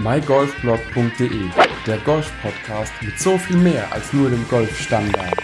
mygolfblog.de, 0.00 1.50
der 1.86 1.98
Golf-Podcast 1.98 2.92
mit 3.02 3.18
so 3.18 3.36
viel 3.36 3.56
mehr 3.56 3.92
als 3.92 4.12
nur 4.12 4.30
dem 4.30 4.46
Golfstandard. 4.48 5.36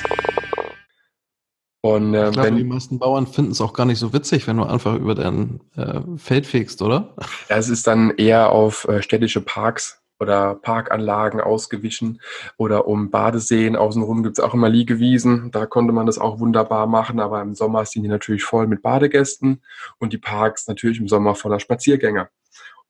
Und 1.80 2.14
äh, 2.14 2.29
ich 2.29 2.32
glaube, 2.34 2.53
die 2.53 2.64
meisten 2.64 3.01
Bauern 3.01 3.27
finden 3.27 3.51
es 3.51 3.61
auch 3.61 3.72
gar 3.72 3.85
nicht 3.85 3.98
so 3.98 4.12
witzig, 4.12 4.46
wenn 4.46 4.56
du 4.56 4.64
einfach 4.64 4.95
über 4.95 5.17
dein 5.17 5.61
äh, 5.77 6.01
Feld 6.17 6.46
fegst, 6.46 6.82
oder? 6.82 7.14
Es 7.48 7.69
ist 7.69 7.88
dann 7.88 8.11
eher 8.11 8.53
auf 8.53 8.87
äh, 8.87 9.03
städtische 9.03 9.40
Parks 9.40 10.01
oder 10.21 10.55
Parkanlagen 10.55 11.41
ausgewichen 11.41 12.21
oder 12.57 12.86
um 12.86 13.11
Badeseen 13.11 13.75
außenrum 13.75 14.23
gibt 14.23 14.39
es 14.39 14.45
auch 14.45 14.55
immer 14.55 14.68
Liegewiesen. 14.68 15.50
Da 15.50 15.66
konnte 15.66 15.93
man 15.93 16.07
das 16.07 16.18
auch 16.18 16.39
wunderbar 16.39 16.86
machen, 16.86 17.18
aber 17.18 17.43
im 17.43 17.57
Sommer 17.57 17.84
sind 17.86 18.05
die 18.05 18.09
natürlich 18.09 18.45
voll 18.45 18.68
mit 18.68 18.82
Badegästen 18.82 19.62
und 19.98 20.12
die 20.12 20.18
Parks 20.18 20.68
natürlich 20.68 21.00
im 21.00 21.09
Sommer 21.09 21.34
voller 21.34 21.59
Spaziergänger. 21.59 22.29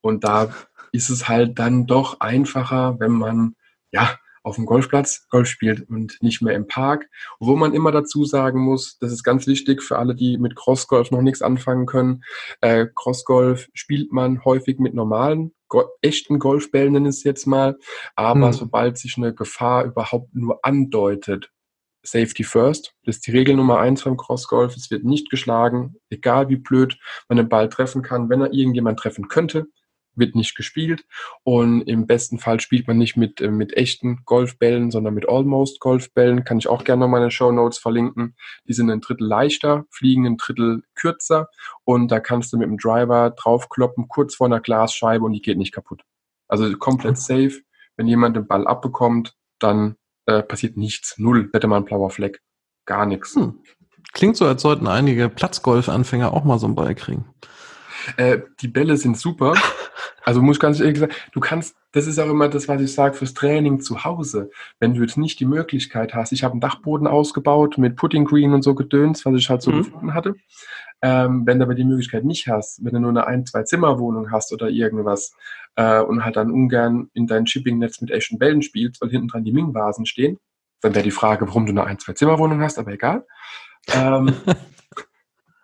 Und 0.02 0.22
da 0.22 0.50
ist 0.94 1.10
es 1.10 1.28
halt 1.28 1.58
dann 1.58 1.86
doch 1.86 2.20
einfacher, 2.20 3.00
wenn 3.00 3.10
man 3.10 3.56
ja 3.90 4.16
auf 4.44 4.56
dem 4.56 4.66
Golfplatz 4.66 5.26
Golf 5.28 5.48
spielt 5.48 5.88
und 5.88 6.18
nicht 6.20 6.40
mehr 6.40 6.54
im 6.54 6.68
Park. 6.68 7.08
Wo 7.40 7.56
man 7.56 7.74
immer 7.74 7.90
dazu 7.90 8.24
sagen 8.24 8.60
muss, 8.60 8.98
das 9.00 9.10
ist 9.10 9.24
ganz 9.24 9.46
wichtig 9.48 9.82
für 9.82 9.98
alle, 9.98 10.14
die 10.14 10.38
mit 10.38 10.54
Crossgolf 10.54 11.10
noch 11.10 11.22
nichts 11.22 11.42
anfangen 11.42 11.86
können. 11.86 12.22
Äh, 12.60 12.86
Crossgolf 12.94 13.68
spielt 13.72 14.12
man 14.12 14.44
häufig 14.44 14.78
mit 14.78 14.94
normalen 14.94 15.52
go 15.68 15.84
echten 16.02 16.38
Golfbällen, 16.38 16.92
nenne 16.92 17.08
ich 17.08 17.16
es 17.16 17.24
jetzt 17.24 17.46
mal. 17.46 17.76
Aber 18.14 18.48
hm. 18.48 18.52
sobald 18.52 18.98
sich 18.98 19.16
eine 19.16 19.34
Gefahr 19.34 19.86
überhaupt 19.86 20.32
nur 20.34 20.60
andeutet, 20.62 21.50
Safety 22.06 22.44
first. 22.44 22.94
Das 23.04 23.16
ist 23.16 23.26
die 23.26 23.32
Regel 23.32 23.56
Nummer 23.56 23.80
eins 23.80 24.04
beim 24.04 24.18
Crossgolf. 24.18 24.76
Es 24.76 24.90
wird 24.90 25.04
nicht 25.04 25.30
geschlagen, 25.30 25.96
egal 26.10 26.50
wie 26.50 26.56
blöd 26.56 26.98
man 27.28 27.38
den 27.38 27.48
Ball 27.48 27.68
treffen 27.68 28.02
kann. 28.02 28.28
Wenn 28.28 28.42
er 28.42 28.52
irgendjemand 28.52 28.98
treffen 28.98 29.28
könnte, 29.28 29.66
wird 30.16 30.34
nicht 30.34 30.54
gespielt 30.56 31.04
und 31.42 31.82
im 31.82 32.06
besten 32.06 32.38
Fall 32.38 32.60
spielt 32.60 32.86
man 32.86 32.98
nicht 32.98 33.16
mit, 33.16 33.40
äh, 33.40 33.50
mit 33.50 33.76
echten 33.76 34.20
Golfbällen, 34.24 34.90
sondern 34.90 35.14
mit 35.14 35.28
Almost 35.28 35.80
Golfbällen. 35.80 36.44
Kann 36.44 36.58
ich 36.58 36.68
auch 36.68 36.84
gerne 36.84 37.00
noch 37.00 37.08
meine 37.08 37.30
Show 37.30 37.52
Notes 37.52 37.78
verlinken. 37.78 38.36
Die 38.68 38.72
sind 38.72 38.90
ein 38.90 39.00
Drittel 39.00 39.26
leichter, 39.26 39.84
fliegen 39.90 40.26
ein 40.26 40.36
Drittel 40.36 40.82
kürzer 40.94 41.48
und 41.84 42.10
da 42.10 42.20
kannst 42.20 42.52
du 42.52 42.58
mit 42.58 42.68
dem 42.68 42.78
Driver 42.78 43.30
draufkloppen, 43.30 44.08
kurz 44.08 44.34
vor 44.34 44.46
einer 44.46 44.60
Glasscheibe 44.60 45.24
und 45.24 45.32
die 45.32 45.42
geht 45.42 45.58
nicht 45.58 45.72
kaputt. 45.72 46.02
Also 46.48 46.70
komplett 46.76 47.18
safe. 47.18 47.60
Wenn 47.96 48.08
jemand 48.08 48.36
den 48.36 48.46
Ball 48.46 48.66
abbekommt, 48.66 49.34
dann 49.58 49.96
äh, 50.26 50.42
passiert 50.42 50.76
nichts. 50.76 51.14
Null. 51.18 51.50
Hätte 51.52 51.66
man 51.66 51.82
ein 51.82 51.84
blauer 51.84 52.10
Fleck. 52.10 52.40
Gar 52.86 53.06
nichts. 53.06 53.34
Hm. 53.34 53.60
Klingt 54.12 54.36
so, 54.36 54.46
als 54.46 54.62
sollten 54.62 54.86
einige 54.86 55.28
Platzgolf-Anfänger 55.28 56.32
auch 56.32 56.44
mal 56.44 56.58
so 56.58 56.66
einen 56.66 56.76
Ball 56.76 56.94
kriegen. 56.94 57.24
Äh, 58.16 58.38
die 58.60 58.68
Bälle 58.68 58.96
sind 58.96 59.18
super. 59.18 59.54
Also 60.26 60.40
muss 60.40 60.56
ich 60.56 60.60
ganz 60.60 60.80
ehrlich 60.80 60.98
sagen, 60.98 61.12
du 61.32 61.40
kannst, 61.40 61.76
das 61.92 62.06
ist 62.06 62.18
auch 62.18 62.30
immer 62.30 62.48
das, 62.48 62.66
was 62.66 62.80
ich 62.80 62.94
sage, 62.94 63.14
fürs 63.14 63.34
Training 63.34 63.80
zu 63.80 64.04
Hause. 64.04 64.50
Wenn 64.80 64.94
du 64.94 65.02
jetzt 65.02 65.18
nicht 65.18 65.38
die 65.38 65.44
Möglichkeit 65.44 66.14
hast, 66.14 66.32
ich 66.32 66.42
habe 66.42 66.52
einen 66.52 66.62
Dachboden 66.62 67.06
ausgebaut 67.06 67.76
mit 67.76 67.96
Putting 67.96 68.24
Green 68.24 68.54
und 68.54 68.62
so 68.62 68.74
Gedöns, 68.74 69.26
was 69.26 69.34
ich 69.34 69.50
halt 69.50 69.60
so 69.60 69.70
mhm. 69.70 69.82
gefunden 69.82 70.14
hatte. 70.14 70.34
Ähm, 71.02 71.42
wenn 71.44 71.58
du 71.58 71.66
aber 71.66 71.74
die 71.74 71.84
Möglichkeit 71.84 72.24
nicht 72.24 72.48
hast, 72.48 72.82
wenn 72.82 72.94
du 72.94 73.00
nur 73.00 73.10
eine 73.10 73.26
ein-, 73.26 73.44
zwei 73.44 73.64
Zimmerwohnung 73.64 74.32
hast 74.32 74.54
oder 74.54 74.70
irgendwas 74.70 75.34
äh, 75.76 76.00
und 76.00 76.24
halt 76.24 76.36
dann 76.36 76.50
ungern 76.50 77.10
in 77.12 77.26
dein 77.26 77.46
Shipping-Netz 77.46 78.00
mit 78.00 78.10
echten 78.10 78.38
Bällen 78.38 78.62
spielst, 78.62 79.02
weil 79.02 79.10
hinten 79.10 79.28
dran 79.28 79.44
die 79.44 79.52
Ming-Vasen 79.52 80.06
stehen, 80.06 80.38
dann 80.80 80.94
wäre 80.94 81.04
die 81.04 81.10
Frage, 81.10 81.46
warum 81.46 81.66
du 81.66 81.72
eine 81.72 81.84
ein-, 81.84 81.98
zwei 81.98 82.14
Zimmerwohnung 82.14 82.62
hast, 82.62 82.78
aber 82.78 82.92
egal. 82.92 83.26
Ähm, 83.92 84.34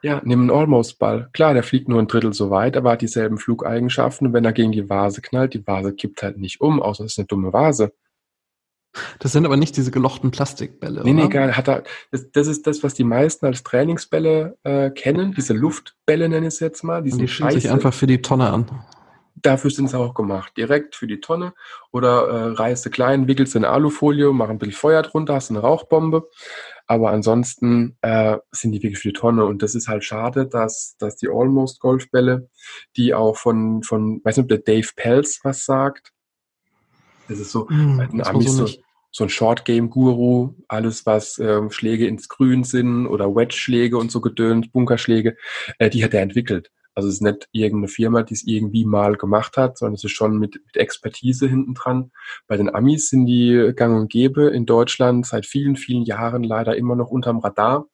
Ja, 0.02 0.22
nimm 0.24 0.40
einen 0.40 0.50
Almost-Ball. 0.50 1.28
Klar, 1.32 1.54
der 1.54 1.62
fliegt 1.62 1.88
nur 1.88 1.98
ein 1.98 2.06
Drittel 2.06 2.32
so 2.32 2.50
weit, 2.50 2.76
aber 2.76 2.92
hat 2.92 3.02
dieselben 3.02 3.38
Flugeigenschaften. 3.38 4.28
Und 4.28 4.32
wenn 4.32 4.44
er 4.44 4.52
gegen 4.52 4.72
die 4.72 4.88
Vase 4.88 5.20
knallt, 5.20 5.54
die 5.54 5.66
Vase 5.66 5.94
kippt 5.94 6.22
halt 6.22 6.38
nicht 6.38 6.60
um, 6.60 6.80
außer 6.80 7.04
es 7.04 7.12
ist 7.12 7.18
eine 7.18 7.26
dumme 7.26 7.52
Vase. 7.52 7.92
Das 9.20 9.32
sind 9.32 9.44
aber 9.46 9.56
nicht 9.56 9.76
diese 9.76 9.90
gelochten 9.90 10.30
Plastikbälle. 10.30 11.02
Nee, 11.04 11.12
nee, 11.12 11.24
egal. 11.24 11.56
Hat 11.56 11.68
er, 11.68 11.84
das, 12.10 12.30
das, 12.32 12.48
ist 12.48 12.66
das, 12.66 12.82
was 12.82 12.94
die 12.94 13.04
meisten 13.04 13.46
als 13.46 13.62
Trainingsbälle 13.62 14.58
äh, 14.64 14.90
kennen. 14.90 15.32
Diese 15.36 15.52
Luftbälle 15.52 16.28
nenne 16.28 16.48
ich 16.48 16.54
es 16.54 16.60
jetzt 16.60 16.82
mal. 16.82 17.02
Die, 17.02 17.10
die 17.10 17.28
schieben 17.28 17.52
sich 17.52 17.70
einfach 17.70 17.94
für 17.94 18.06
die 18.06 18.20
Tonne 18.20 18.50
an. 18.50 18.84
Dafür 19.36 19.70
sind 19.70 19.88
sie 19.88 19.98
auch 19.98 20.14
gemacht. 20.14 20.56
Direkt 20.56 20.96
für 20.96 21.06
die 21.06 21.20
Tonne. 21.20 21.54
Oder 21.92 22.28
äh, 22.28 22.52
reißt 22.52 22.90
klein, 22.90 23.28
wickelst 23.28 23.54
du 23.54 23.58
in 23.58 23.64
Alufolie, 23.64 24.32
mach 24.32 24.48
ein 24.48 24.58
bisschen 24.58 24.74
Feuer 24.74 25.02
drunter, 25.02 25.34
hast 25.34 25.50
eine 25.50 25.60
Rauchbombe. 25.60 26.28
Aber 26.90 27.12
ansonsten 27.12 27.96
äh, 28.02 28.38
sind 28.50 28.72
die 28.72 28.82
wirklich 28.82 28.98
für 28.98 29.10
die 29.10 29.12
Tonne. 29.12 29.44
Und 29.44 29.62
das 29.62 29.76
ist 29.76 29.86
halt 29.86 30.02
schade, 30.02 30.48
dass, 30.48 30.96
dass 30.98 31.14
die 31.14 31.28
Almost 31.28 31.78
Golfbälle, 31.78 32.50
die 32.96 33.14
auch 33.14 33.36
von, 33.36 33.84
von, 33.84 34.20
weiß 34.24 34.38
nicht, 34.38 34.42
ob 34.42 34.48
der 34.48 34.58
Dave 34.58 34.88
Pelz 34.96 35.38
was 35.44 35.64
sagt. 35.64 36.12
Das 37.28 37.38
ist 37.38 37.52
so 37.52 37.68
mm, 37.70 38.00
ein 38.00 38.26
Amis, 38.26 38.56
so, 38.56 38.66
so, 39.12 39.22
ein 39.22 39.30
Short 39.30 39.64
Game 39.64 39.88
Guru, 39.88 40.54
alles 40.66 41.06
was 41.06 41.38
ähm, 41.38 41.70
Schläge 41.70 42.08
ins 42.08 42.28
Grün 42.28 42.64
sind 42.64 43.06
oder 43.06 43.36
Wedge-Schläge 43.36 43.96
und 43.96 44.10
so 44.10 44.20
gedönt, 44.20 44.72
Bunkerschläge, 44.72 45.36
äh, 45.78 45.90
die 45.90 46.02
hat 46.02 46.12
er 46.12 46.22
entwickelt. 46.22 46.72
Also 46.94 47.08
es 47.08 47.16
ist 47.16 47.22
nicht 47.22 47.48
irgendeine 47.52 47.88
Firma, 47.88 48.22
die 48.22 48.34
es 48.34 48.46
irgendwie 48.46 48.84
mal 48.84 49.16
gemacht 49.16 49.56
hat, 49.56 49.78
sondern 49.78 49.94
es 49.94 50.04
ist 50.04 50.12
schon 50.12 50.38
mit, 50.38 50.60
mit 50.66 50.76
Expertise 50.76 51.48
hinten 51.48 51.74
dran. 51.74 52.10
Bei 52.46 52.56
den 52.56 52.74
Amis 52.74 53.08
sind 53.08 53.26
die 53.26 53.72
gang 53.74 53.96
und 53.96 54.10
gäbe 54.10 54.48
in 54.48 54.66
Deutschland 54.66 55.26
seit 55.26 55.46
vielen, 55.46 55.76
vielen 55.76 56.04
Jahren 56.04 56.42
leider 56.42 56.76
immer 56.76 56.96
noch 56.96 57.10
unterm 57.10 57.38
Radar. 57.38 57.86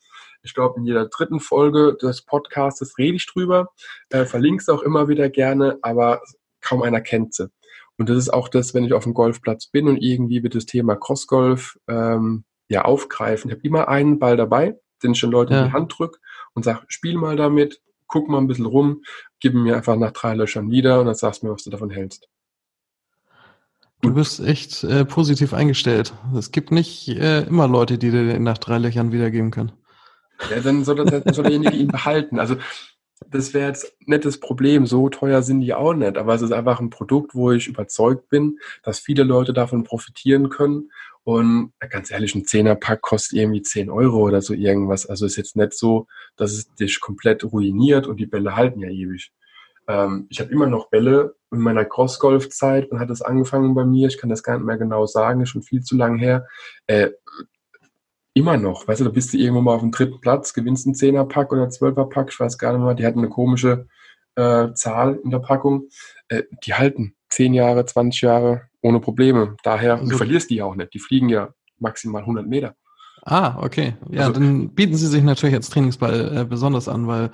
Ich 0.42 0.54
glaube, 0.54 0.78
in 0.78 0.86
jeder 0.86 1.06
dritten 1.06 1.40
Folge 1.40 1.96
des 2.00 2.22
Podcasts 2.22 2.96
rede 2.98 3.16
ich 3.16 3.26
drüber, 3.26 3.70
äh, 4.10 4.24
verlinke 4.24 4.62
es 4.62 4.68
auch 4.68 4.82
immer 4.82 5.08
wieder 5.08 5.28
gerne, 5.28 5.78
aber 5.82 6.22
kaum 6.60 6.82
einer 6.82 7.00
kennt 7.00 7.34
sie. 7.34 7.50
Und 7.98 8.08
das 8.08 8.16
ist 8.16 8.32
auch 8.32 8.48
das, 8.48 8.74
wenn 8.74 8.84
ich 8.84 8.92
auf 8.92 9.04
dem 9.04 9.14
Golfplatz 9.14 9.66
bin 9.66 9.88
und 9.88 9.96
irgendwie 9.96 10.42
wird 10.42 10.54
das 10.54 10.66
Thema 10.66 10.96
Crossgolf 10.96 11.78
ähm, 11.88 12.44
ja 12.68 12.84
aufgreifen. 12.84 13.50
Ich 13.50 13.56
habe 13.56 13.66
immer 13.66 13.88
einen 13.88 14.18
Ball 14.18 14.36
dabei, 14.36 14.78
den 15.02 15.12
ich 15.12 15.18
schon 15.18 15.30
Leute 15.30 15.54
ja. 15.54 15.60
in 15.60 15.66
die 15.66 15.72
Hand 15.72 15.94
drücke 15.98 16.18
und 16.54 16.64
sage, 16.64 16.80
spiel 16.88 17.16
mal 17.16 17.36
damit, 17.36 17.80
guck 18.06 18.28
mal 18.28 18.38
ein 18.38 18.46
bisschen 18.46 18.66
rum, 18.66 19.02
gib 19.40 19.54
mir 19.54 19.76
einfach 19.76 19.96
nach 19.96 20.12
drei 20.12 20.34
Löchern 20.34 20.70
wieder 20.70 21.00
und 21.00 21.06
dann 21.06 21.14
sagst 21.14 21.42
du 21.42 21.46
mir, 21.46 21.52
was 21.52 21.64
du 21.64 21.70
davon 21.70 21.90
hältst. 21.90 22.28
Du 24.02 24.14
bist 24.14 24.40
echt 24.40 24.84
äh, 24.84 25.04
positiv 25.04 25.52
eingestellt. 25.54 26.12
Es 26.36 26.52
gibt 26.52 26.70
nicht 26.70 27.08
äh, 27.08 27.42
immer 27.42 27.66
Leute, 27.66 27.98
die 27.98 28.10
dir 28.10 28.38
nach 28.38 28.58
drei 28.58 28.78
Löchern 28.78 29.10
wiedergeben 29.10 29.50
können. 29.50 29.72
Ja, 30.50 30.60
dann 30.60 30.84
soll, 30.84 30.96
dann 31.04 31.32
soll 31.32 31.44
derjenige 31.44 31.76
ihn 31.76 31.88
behalten. 31.88 32.38
Also 32.38 32.56
das 33.30 33.54
wäre 33.54 33.68
jetzt 33.68 33.96
nicht 34.06 34.24
das 34.24 34.38
Problem. 34.38 34.86
So 34.86 35.08
teuer 35.08 35.42
sind 35.42 35.60
die 35.60 35.74
auch 35.74 35.94
nicht. 35.94 36.16
Aber 36.18 36.34
es 36.34 36.42
ist 36.42 36.52
einfach 36.52 36.80
ein 36.80 36.90
Produkt, 36.90 37.34
wo 37.34 37.50
ich 37.52 37.66
überzeugt 37.66 38.28
bin, 38.28 38.58
dass 38.82 39.00
viele 39.00 39.22
Leute 39.22 39.52
davon 39.52 39.84
profitieren 39.84 40.48
können 40.48 40.90
und 41.26 41.72
ganz 41.90 42.12
ehrlich, 42.12 42.36
ein 42.36 42.44
Zehnerpack 42.44 43.02
kostet 43.02 43.36
irgendwie 43.36 43.60
10 43.60 43.90
Euro 43.90 44.18
oder 44.18 44.40
so 44.40 44.54
irgendwas. 44.54 45.06
Also 45.06 45.26
ist 45.26 45.34
jetzt 45.34 45.56
nicht 45.56 45.72
so, 45.72 46.06
dass 46.36 46.52
es 46.52 46.72
dich 46.74 47.00
komplett 47.00 47.42
ruiniert 47.42 48.06
und 48.06 48.18
die 48.18 48.26
Bälle 48.26 48.54
halten 48.54 48.78
ja 48.78 48.90
ewig. 48.90 49.32
Ähm, 49.88 50.28
ich 50.30 50.38
habe 50.38 50.52
immer 50.52 50.68
noch 50.68 50.88
Bälle 50.88 51.34
in 51.50 51.58
meiner 51.58 51.84
Crossgolf-Zeit 51.84 52.92
und 52.92 53.00
hat 53.00 53.10
es 53.10 53.22
angefangen 53.22 53.74
bei 53.74 53.84
mir. 53.84 54.06
Ich 54.06 54.18
kann 54.18 54.30
das 54.30 54.44
gar 54.44 54.56
nicht 54.56 54.66
mehr 54.66 54.78
genau 54.78 55.06
sagen, 55.06 55.40
ist 55.40 55.48
schon 55.48 55.64
viel 55.64 55.82
zu 55.82 55.96
lang 55.96 56.16
her. 56.16 56.46
Äh, 56.86 57.10
immer 58.36 58.58
noch, 58.58 58.86
weißt 58.86 59.00
du, 59.00 59.04
da 59.04 59.10
bist 59.10 59.32
du 59.32 59.38
irgendwo 59.38 59.62
mal 59.62 59.74
auf 59.74 59.80
dem 59.80 59.90
dritten 59.90 60.20
Platz, 60.20 60.52
gewinnst 60.52 60.86
einen 60.86 60.94
Zehnerpack 60.94 61.52
oder 61.52 61.70
Zwölferpack, 61.70 62.28
ich 62.30 62.38
weiß 62.38 62.58
gar 62.58 62.74
nicht 62.74 62.84
mehr, 62.84 62.94
die 62.94 63.06
hatten 63.06 63.20
eine 63.20 63.30
komische 63.30 63.88
äh, 64.34 64.74
Zahl 64.74 65.18
in 65.24 65.30
der 65.30 65.38
Packung. 65.38 65.88
Äh, 66.28 66.42
die 66.64 66.74
halten 66.74 67.16
10 67.30 67.54
Jahre, 67.54 67.86
20 67.86 68.20
Jahre, 68.20 68.68
ohne 68.82 69.00
Probleme. 69.00 69.56
Daher, 69.62 69.96
du 69.96 70.18
verlierst 70.18 70.50
die 70.50 70.56
ja 70.56 70.66
auch 70.66 70.74
nicht. 70.74 70.92
Die 70.92 70.98
fliegen 70.98 71.30
ja 71.30 71.54
maximal 71.78 72.20
100 72.22 72.46
Meter. 72.46 72.76
Ah, 73.28 73.58
okay. 73.60 73.96
Ja, 74.08 74.28
also, 74.28 74.34
dann 74.34 74.68
bieten 74.68 74.96
sie 74.96 75.08
sich 75.08 75.22
natürlich 75.24 75.56
als 75.56 75.68
Trainingsball 75.68 76.38
äh, 76.38 76.44
besonders 76.44 76.86
an, 76.86 77.08
weil 77.08 77.32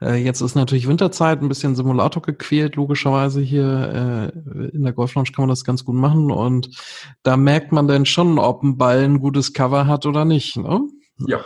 äh, 0.00 0.16
jetzt 0.16 0.40
ist 0.40 0.56
natürlich 0.56 0.88
Winterzeit, 0.88 1.40
ein 1.40 1.48
bisschen 1.48 1.76
Simulator 1.76 2.20
gequält, 2.20 2.74
logischerweise 2.74 3.40
hier 3.40 4.32
äh, 4.34 4.68
in 4.70 4.82
der 4.82 4.92
Golf 4.92 5.14
Lounge 5.14 5.30
kann 5.30 5.44
man 5.44 5.50
das 5.50 5.62
ganz 5.62 5.84
gut 5.84 5.94
machen 5.94 6.32
und 6.32 6.76
da 7.22 7.36
merkt 7.36 7.70
man 7.70 7.86
dann 7.86 8.04
schon, 8.04 8.40
ob 8.40 8.64
ein 8.64 8.78
Ball 8.78 9.04
ein 9.04 9.20
gutes 9.20 9.52
Cover 9.52 9.86
hat 9.86 10.06
oder 10.06 10.24
nicht. 10.24 10.56
Ne? 10.56 10.80
Ja, 11.18 11.44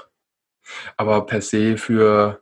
aber 0.96 1.26
per 1.26 1.42
se 1.42 1.76
für, 1.76 2.40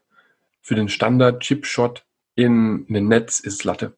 für 0.62 0.76
den 0.76 0.88
Standard-Chip-Shot 0.88 2.04
in, 2.36 2.86
in 2.86 2.94
den 2.94 3.08
Netz 3.08 3.40
ist 3.40 3.64
Latte. 3.64 3.96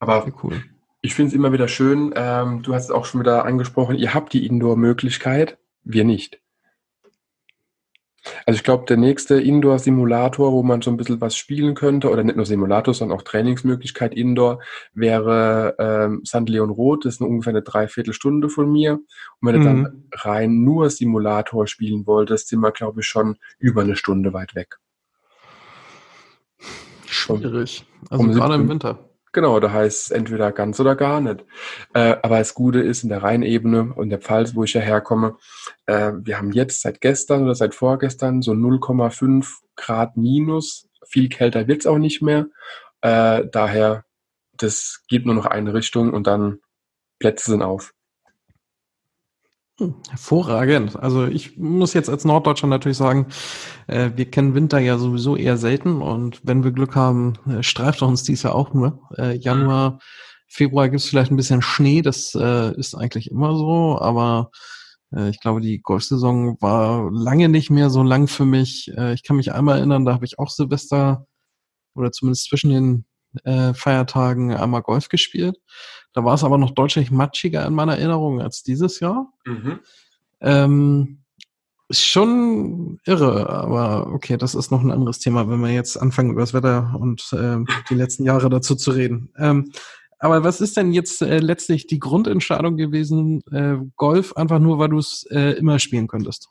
Aber 0.00 0.30
cool. 0.42 0.62
Ich 1.06 1.14
finde 1.14 1.28
es 1.28 1.34
immer 1.34 1.52
wieder 1.52 1.68
schön, 1.68 2.12
ähm, 2.16 2.62
du 2.62 2.74
hast 2.74 2.84
es 2.84 2.90
auch 2.90 3.04
schon 3.04 3.20
wieder 3.20 3.44
angesprochen, 3.44 3.96
ihr 3.96 4.12
habt 4.12 4.32
die 4.32 4.44
Indoor-Möglichkeit, 4.44 5.56
wir 5.84 6.04
nicht. 6.04 6.40
Also 8.44 8.56
ich 8.56 8.64
glaube, 8.64 8.86
der 8.88 8.96
nächste 8.96 9.40
Indoor-Simulator, 9.40 10.50
wo 10.50 10.64
man 10.64 10.82
so 10.82 10.90
ein 10.90 10.96
bisschen 10.96 11.20
was 11.20 11.36
spielen 11.36 11.76
könnte, 11.76 12.10
oder 12.10 12.24
nicht 12.24 12.34
nur 12.34 12.44
Simulator, 12.44 12.92
sondern 12.92 13.16
auch 13.16 13.22
Trainingsmöglichkeit 13.22 14.14
Indoor, 14.14 14.58
wäre 14.94 15.76
ähm, 15.78 16.24
St. 16.26 16.48
Leon 16.48 16.70
Roth. 16.70 17.04
Das 17.04 17.14
ist 17.14 17.20
eine 17.20 17.30
ungefähr 17.30 17.52
eine 17.52 17.62
Dreiviertelstunde 17.62 18.48
von 18.48 18.68
mir. 18.72 18.94
Und 18.94 19.06
wenn 19.42 19.54
mhm. 19.54 19.60
du 19.60 19.64
dann 19.64 19.78
mhm. 19.78 20.08
rein 20.12 20.64
nur 20.64 20.90
Simulator 20.90 21.68
spielen 21.68 22.04
wolltest, 22.08 22.48
sind 22.48 22.58
wir, 22.58 22.72
glaube 22.72 23.02
ich, 23.02 23.06
schon 23.06 23.36
über 23.60 23.82
eine 23.82 23.94
Stunde 23.94 24.32
weit 24.32 24.56
weg. 24.56 24.80
Schwierig. 27.06 27.86
Also 28.10 28.24
um 28.24 28.32
gerade 28.32 28.56
im 28.56 28.68
Winter 28.68 28.98
Genau, 29.36 29.60
da 29.60 29.70
heißt 29.70 30.04
es 30.04 30.10
entweder 30.12 30.50
ganz 30.50 30.80
oder 30.80 30.96
gar 30.96 31.20
nicht. 31.20 31.44
Äh, 31.92 32.16
aber 32.22 32.38
das 32.38 32.54
Gute 32.54 32.80
ist 32.80 33.02
in 33.02 33.10
der 33.10 33.22
Rheinebene 33.22 33.92
und 33.92 34.08
der 34.08 34.18
Pfalz, 34.18 34.54
wo 34.54 34.64
ich 34.64 34.72
ja 34.72 34.80
herkomme, 34.80 35.36
äh, 35.84 36.12
wir 36.22 36.38
haben 36.38 36.52
jetzt 36.52 36.80
seit 36.80 37.02
gestern 37.02 37.44
oder 37.44 37.54
seit 37.54 37.74
vorgestern 37.74 38.40
so 38.40 38.52
0,5 38.52 39.58
Grad 39.76 40.16
minus. 40.16 40.88
Viel 41.06 41.28
kälter 41.28 41.68
wird's 41.68 41.86
auch 41.86 41.98
nicht 41.98 42.22
mehr. 42.22 42.46
Äh, 43.02 43.42
daher, 43.52 44.06
das 44.54 45.04
geht 45.06 45.26
nur 45.26 45.34
noch 45.34 45.44
eine 45.44 45.74
Richtung 45.74 46.14
und 46.14 46.26
dann 46.26 46.60
Plätze 47.18 47.50
sind 47.50 47.60
auf. 47.60 47.92
Hm, 49.78 49.94
hervorragend. 50.08 50.96
Also 50.96 51.26
ich 51.26 51.58
muss 51.58 51.92
jetzt 51.92 52.08
als 52.08 52.24
Norddeutscher 52.24 52.66
natürlich 52.66 52.96
sagen, 52.96 53.26
äh, 53.88 54.10
wir 54.16 54.30
kennen 54.30 54.54
Winter 54.54 54.78
ja 54.78 54.96
sowieso 54.96 55.36
eher 55.36 55.58
selten 55.58 56.00
und 56.00 56.40
wenn 56.44 56.64
wir 56.64 56.72
Glück 56.72 56.96
haben, 56.96 57.34
äh, 57.46 57.62
streift 57.62 58.00
uns 58.00 58.22
dies 58.22 58.42
ja 58.42 58.52
auch 58.52 58.72
nur. 58.72 59.02
Äh, 59.18 59.36
Januar, 59.36 59.98
Februar 60.48 60.88
gibt 60.88 61.02
es 61.02 61.08
vielleicht 61.08 61.30
ein 61.30 61.36
bisschen 61.36 61.60
Schnee, 61.60 62.00
das 62.00 62.34
äh, 62.34 62.74
ist 62.78 62.94
eigentlich 62.94 63.30
immer 63.30 63.54
so, 63.54 63.98
aber 64.00 64.50
äh, 65.14 65.28
ich 65.28 65.40
glaube, 65.40 65.60
die 65.60 65.82
Golfsaison 65.82 66.56
war 66.62 67.10
lange 67.12 67.50
nicht 67.50 67.68
mehr 67.68 67.90
so 67.90 68.02
lang 68.02 68.28
für 68.28 68.46
mich. 68.46 68.90
Äh, 68.96 69.12
ich 69.12 69.24
kann 69.24 69.36
mich 69.36 69.52
einmal 69.52 69.76
erinnern, 69.76 70.06
da 70.06 70.14
habe 70.14 70.24
ich 70.24 70.38
auch 70.38 70.48
Silvester 70.48 71.26
oder 71.94 72.12
zumindest 72.12 72.48
zwischen 72.48 72.70
den 72.70 73.04
Feiertagen 73.74 74.54
einmal 74.54 74.80
Golf 74.80 75.10
gespielt. 75.10 75.58
Da 76.16 76.24
war 76.24 76.32
es 76.32 76.44
aber 76.44 76.56
noch 76.56 76.70
deutlich 76.70 77.10
matschiger 77.10 77.66
in 77.66 77.74
meiner 77.74 77.98
Erinnerung 77.98 78.40
als 78.40 78.62
dieses 78.62 79.00
Jahr. 79.00 79.30
Mhm. 79.44 79.80
Ähm, 80.40 81.18
ist 81.88 82.06
schon 82.06 82.98
irre, 83.04 83.50
aber 83.50 84.06
okay, 84.14 84.38
das 84.38 84.54
ist 84.54 84.70
noch 84.70 84.82
ein 84.82 84.90
anderes 84.90 85.18
Thema, 85.18 85.46
wenn 85.50 85.60
wir 85.60 85.70
jetzt 85.70 85.98
anfangen, 85.98 86.30
über 86.30 86.40
das 86.40 86.54
Wetter 86.54 86.96
und 86.98 87.30
äh, 87.34 87.58
die 87.90 87.94
letzten 87.94 88.24
Jahre 88.24 88.48
dazu 88.48 88.76
zu 88.76 88.92
reden. 88.92 89.30
Ähm, 89.36 89.70
aber 90.18 90.42
was 90.42 90.62
ist 90.62 90.78
denn 90.78 90.94
jetzt 90.94 91.20
äh, 91.20 91.38
letztlich 91.38 91.86
die 91.86 91.98
Grundentscheidung 91.98 92.78
gewesen, 92.78 93.42
äh, 93.52 93.76
Golf, 93.96 94.32
einfach 94.36 94.58
nur, 94.58 94.78
weil 94.78 94.88
du 94.88 94.98
es 94.98 95.26
äh, 95.30 95.50
immer 95.58 95.78
spielen 95.78 96.08
könntest? 96.08 96.48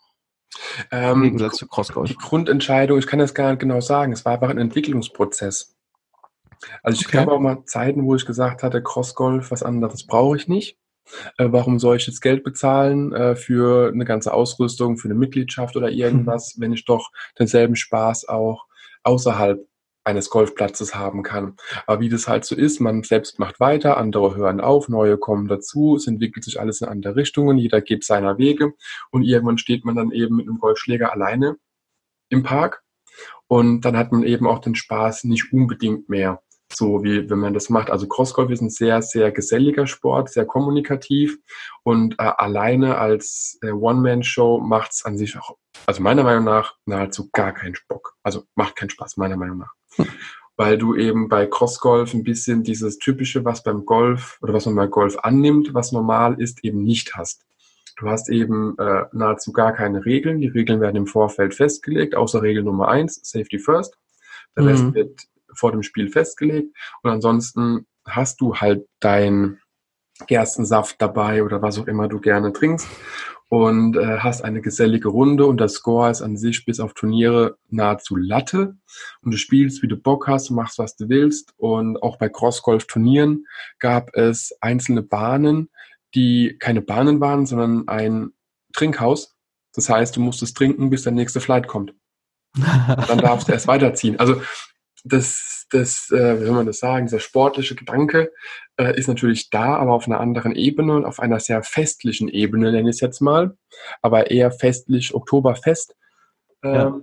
Ähm, 0.92 1.16
Im 1.16 1.24
Gegensatz 1.24 1.58
zu 1.58 1.68
Crossgolf. 1.68 2.08
Die 2.08 2.18
Grundentscheidung, 2.18 3.00
ich 3.00 3.08
kann 3.08 3.18
das 3.18 3.34
gar 3.34 3.50
nicht 3.50 3.62
genau 3.62 3.82
sagen, 3.82 4.14
es 4.14 4.26
war 4.26 4.34
einfach 4.34 4.50
ein 4.50 4.60
Entwicklungsprozess. 4.60 5.75
Also 6.84 7.00
ich 7.02 7.07
okay. 7.07 7.18
gab 7.18 7.28
auch 7.30 7.40
mal 7.40 7.66
Zeiten, 7.66 8.06
wo 8.06 8.16
ich 8.16 8.25
gesagt 8.25 8.63
hatte, 8.63 8.81
Crossgolf, 8.81 9.52
was 9.52 9.63
anderes 9.63 10.06
brauche 10.06 10.38
ich 10.38 10.48
nicht. 10.48 10.78
Äh, 11.38 11.48
warum 11.52 11.80
soll 11.80 11.98
ich 11.98 12.07
jetzt 12.07 12.22
Geld 12.22 12.44
bezahlen 12.44 13.13
äh, 13.13 13.36
für 13.36 13.92
eine 13.94 14.06
ganze 14.06 14.34
Ausrüstung, 14.34 14.98
für 14.98 15.07
eine 15.07 15.16
Mitgliedschaft 15.16 15.75
oder 15.75 15.90
irgendwas, 15.90 16.56
wenn 16.60 16.74
ich 16.74 16.86
doch 16.86 17.12
denselben 17.38 17.75
Spaß 17.75 18.28
auch 18.28 18.66
außerhalb 19.04 19.66
eines 20.04 20.30
Golfplatzes 20.30 20.96
haben 20.96 21.24
kann. 21.24 21.56
Aber 21.88 22.00
wie 22.00 22.10
das 22.10 22.28
halt 22.28 22.46
so 22.46 22.56
ist, 22.56 22.80
man 22.80 23.04
selbst 23.04 23.40
macht 23.40 23.60
weiter, 23.60 23.98
andere 23.98 24.36
hören 24.36 24.62
auf, 24.62 24.88
neue 24.88 25.18
kommen 25.18 25.48
dazu, 25.48 25.96
es 25.96 26.08
entwickelt 26.08 26.46
sich 26.46 26.60
alles 26.60 26.81
in 26.81 26.88
andere 26.88 27.16
Richtungen, 27.16 27.58
jeder 27.58 27.81
geht 27.81 28.04
seiner 28.04 28.38
Wege 28.38 28.74
und 29.10 29.24
irgendwann 29.24 29.58
steht 29.58 29.84
man 29.84 29.96
dann 29.96 30.12
eben 30.12 30.36
mit 30.36 30.48
einem 30.48 30.60
Golfschläger 30.60 31.12
alleine 31.12 31.58
im 32.30 32.44
Park 32.44 32.84
und 33.48 33.81
dann 33.81 33.98
hat 33.98 34.12
man 34.12 34.24
eben 34.24 34.48
auch 34.48 34.60
den 34.60 34.75
Spaß 34.75 35.24
nicht 35.25 35.51
unbedingt 35.51 36.08
mehr 36.08 36.42
so 36.75 37.04
wie 37.04 37.30
wenn 37.30 37.39
man 37.39 37.54
das 37.54 37.69
macht. 37.69 37.89
Also 37.89 38.07
Crossgolf 38.07 38.51
ist 38.51 38.62
ein 38.62 38.69
sehr, 38.69 39.01
sehr 39.01 39.31
geselliger 39.31 39.88
Sport, 39.88 40.30
sehr 40.30 40.45
kommunikativ 40.45 41.38
und 41.83 42.16
äh, 42.19 42.24
alleine 42.24 42.98
als 42.98 43.57
äh, 43.62 43.72
One-Man-Show 43.72 44.60
macht 44.60 44.92
es 44.94 45.06
an 45.06 45.18
sich 45.18 45.38
auch, 45.38 45.57
also 45.86 46.01
meiner 46.01 46.24
Meinung 46.24 46.44
nach, 46.44 46.75
nahezu 46.86 47.30
gar 47.31 47.54
keinen 47.54 47.75
Bock. 47.88 48.16
Also 48.24 48.44
macht 48.56 48.75
keinen 48.75 48.89
Spaß, 48.89 49.18
meiner 49.18 49.38
Meinung 49.38 49.60
nach. 49.60 49.74
Hm. 49.95 50.07
Weil 50.57 50.77
du 50.77 50.95
eben 50.95 51.27
bei 51.27 51.48
Crossgolf 51.48 52.13
ein 52.13 52.24
bisschen 52.24 52.63
dieses 52.63 52.98
typische, 52.98 53.44
was 53.44 53.63
beim 53.63 53.86
Golf 53.86 54.38
oder 54.42 54.54
was 54.54 54.66
man 54.66 54.75
bei 54.75 54.88
Golf 54.88 55.18
annimmt, 55.19 55.74
was 55.74 55.92
normal 55.92 56.39
ist, 56.39 56.63
eben 56.63 56.81
nicht 56.81 57.16
hast. 57.16 57.45
Du 57.98 58.07
hast 58.10 58.30
eben 58.30 58.77
äh, 58.77 59.04
nahezu 59.13 59.51
gar 59.54 59.74
keine 59.74 60.06
Regeln. 60.06 60.42
Die 60.42 60.48
Regeln 60.48 60.81
werden 60.81 60.98
im 60.98 61.07
Vorfeld 61.07 61.56
festgelegt, 61.56 62.16
außer 62.16 62.42
Regel 62.42 62.63
Nummer 62.63 62.89
eins, 62.89 63.19
Safety 63.24 63.60
First. 63.60 63.98
Der 64.56 64.63
mhm. 64.63 64.69
Rest 64.69 64.94
wird 64.94 65.22
vor 65.56 65.72
dem 65.72 65.84
Spiel 65.84 66.10
festgelegt. 66.10 66.75
Und 67.02 67.12
ansonsten 67.12 67.86
hast 68.06 68.42
du 68.42 68.56
halt 68.56 68.86
dein 69.00 69.60
Gerstensaft 70.28 71.02
dabei 71.02 71.44
oder 71.44 71.62
was 71.62 71.78
auch 71.78 71.88
immer 71.88 72.07
du 72.07 72.19
gerne 72.19 72.54
trinkst 72.54 72.88
und 73.50 73.98
äh, 73.98 74.19
hast 74.19 74.44
eine 74.44 74.62
gesellige 74.62 75.10
Runde 75.10 75.46
und 75.46 75.60
der 75.60 75.68
Score 75.68 76.10
ist 76.10 76.22
an 76.22 76.38
sich 76.38 76.66
bis 76.66 76.80
auf 76.80 76.94
Turniere 76.94 77.57
nahezu 77.69 78.16
Latte 78.16 78.75
und 79.22 79.31
du 79.31 79.38
spielst, 79.38 79.84
wie 79.84 79.88
du 79.88 79.98
Bock 79.98 80.28
hast, 80.28 80.50
machst, 80.50 80.80
was 80.80 80.96
du 80.96 81.10
willst 81.10 81.54
und 81.58 82.01
auch 82.01 82.18
bei 82.18 82.30
Crossgolf-Turnieren 82.30 83.46
gab 83.80 84.16
es 84.16 84.56
einzelne 84.62 85.04
Bahnen, 85.04 85.69
die 86.16 86.58
keine 86.60 86.81
Bahnen 86.81 87.19
waren, 87.19 87.46
sondern 87.46 87.88
ein 87.88 88.31
Trinkhaus. 88.74 89.36
Das 89.74 89.90
heißt, 89.90 90.16
du 90.16 90.22
musstest 90.22 90.56
trinken, 90.56 90.90
bis 90.90 91.04
der 91.04 91.12
nächste 91.12 91.42
Flight 91.42 91.68
kommt. 91.68 91.94
dann 92.56 93.18
darfst 93.18 93.50
du 93.50 93.51
erst 93.51 93.68
weiterziehen. 93.68 94.18
Also 94.18 94.42
das, 95.06 95.68
das 95.69 96.12
äh, 96.12 96.42
wie 96.42 96.46
soll 96.46 96.56
man 96.56 96.66
das 96.66 96.80
sagen, 96.80 97.06
dieser 97.06 97.19
sportliche 97.19 97.75
Gedanke 97.75 98.31
äh, 98.78 98.98
ist 98.98 99.07
natürlich 99.07 99.50
da, 99.50 99.75
aber 99.75 99.94
auf 99.94 100.07
einer 100.07 100.19
anderen 100.19 100.56
Ebene 100.56 100.96
und 100.96 101.06
auf 101.06 101.19
einer 101.19 101.40
sehr 101.40 101.63
festlichen 101.63 102.28
Ebene, 102.28 102.72
nenne 102.72 102.90
ich 102.90 102.96
es 102.96 103.02
jetzt 103.02 103.22
mal, 103.22 103.56
aber 104.02 104.31
eher 104.31 104.52
festlich 104.52 105.13
Oktoberfest 105.13 105.96
äh, 106.63 106.74
ja. 106.74 107.02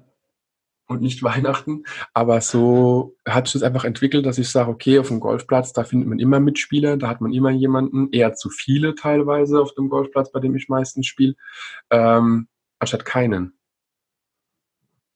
Und 0.88 1.00
nicht 1.00 1.22
Weihnachten. 1.22 1.84
Aber 2.12 2.40
so 2.42 3.16
hat 3.26 3.46
sich 3.46 3.54
das 3.54 3.62
einfach 3.62 3.84
entwickelt, 3.84 4.26
dass 4.26 4.36
ich 4.36 4.50
sage, 4.50 4.68
okay, 4.68 4.98
auf 4.98 5.08
dem 5.08 5.20
Golfplatz, 5.20 5.72
da 5.72 5.84
findet 5.84 6.08
man 6.08 6.18
immer 6.18 6.38
Mitspieler, 6.38 6.98
da 6.98 7.08
hat 7.08 7.20
man 7.22 7.32
immer 7.32 7.50
jemanden, 7.50 8.10
eher 8.10 8.34
zu 8.34 8.50
viele 8.50 8.94
teilweise 8.94 9.60
auf 9.60 9.72
dem 9.74 9.88
Golfplatz, 9.88 10.32
bei 10.32 10.40
dem 10.40 10.54
ich 10.54 10.68
meistens 10.68 11.06
spiele, 11.06 11.34
ähm, 11.90 12.48
anstatt 12.78 13.06
keinen. 13.06 13.54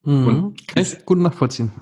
Mhm. 0.03 0.55
Kann 0.67 0.83
ich 0.83 1.05
gut 1.05 1.19
nachvollziehen. 1.19 1.73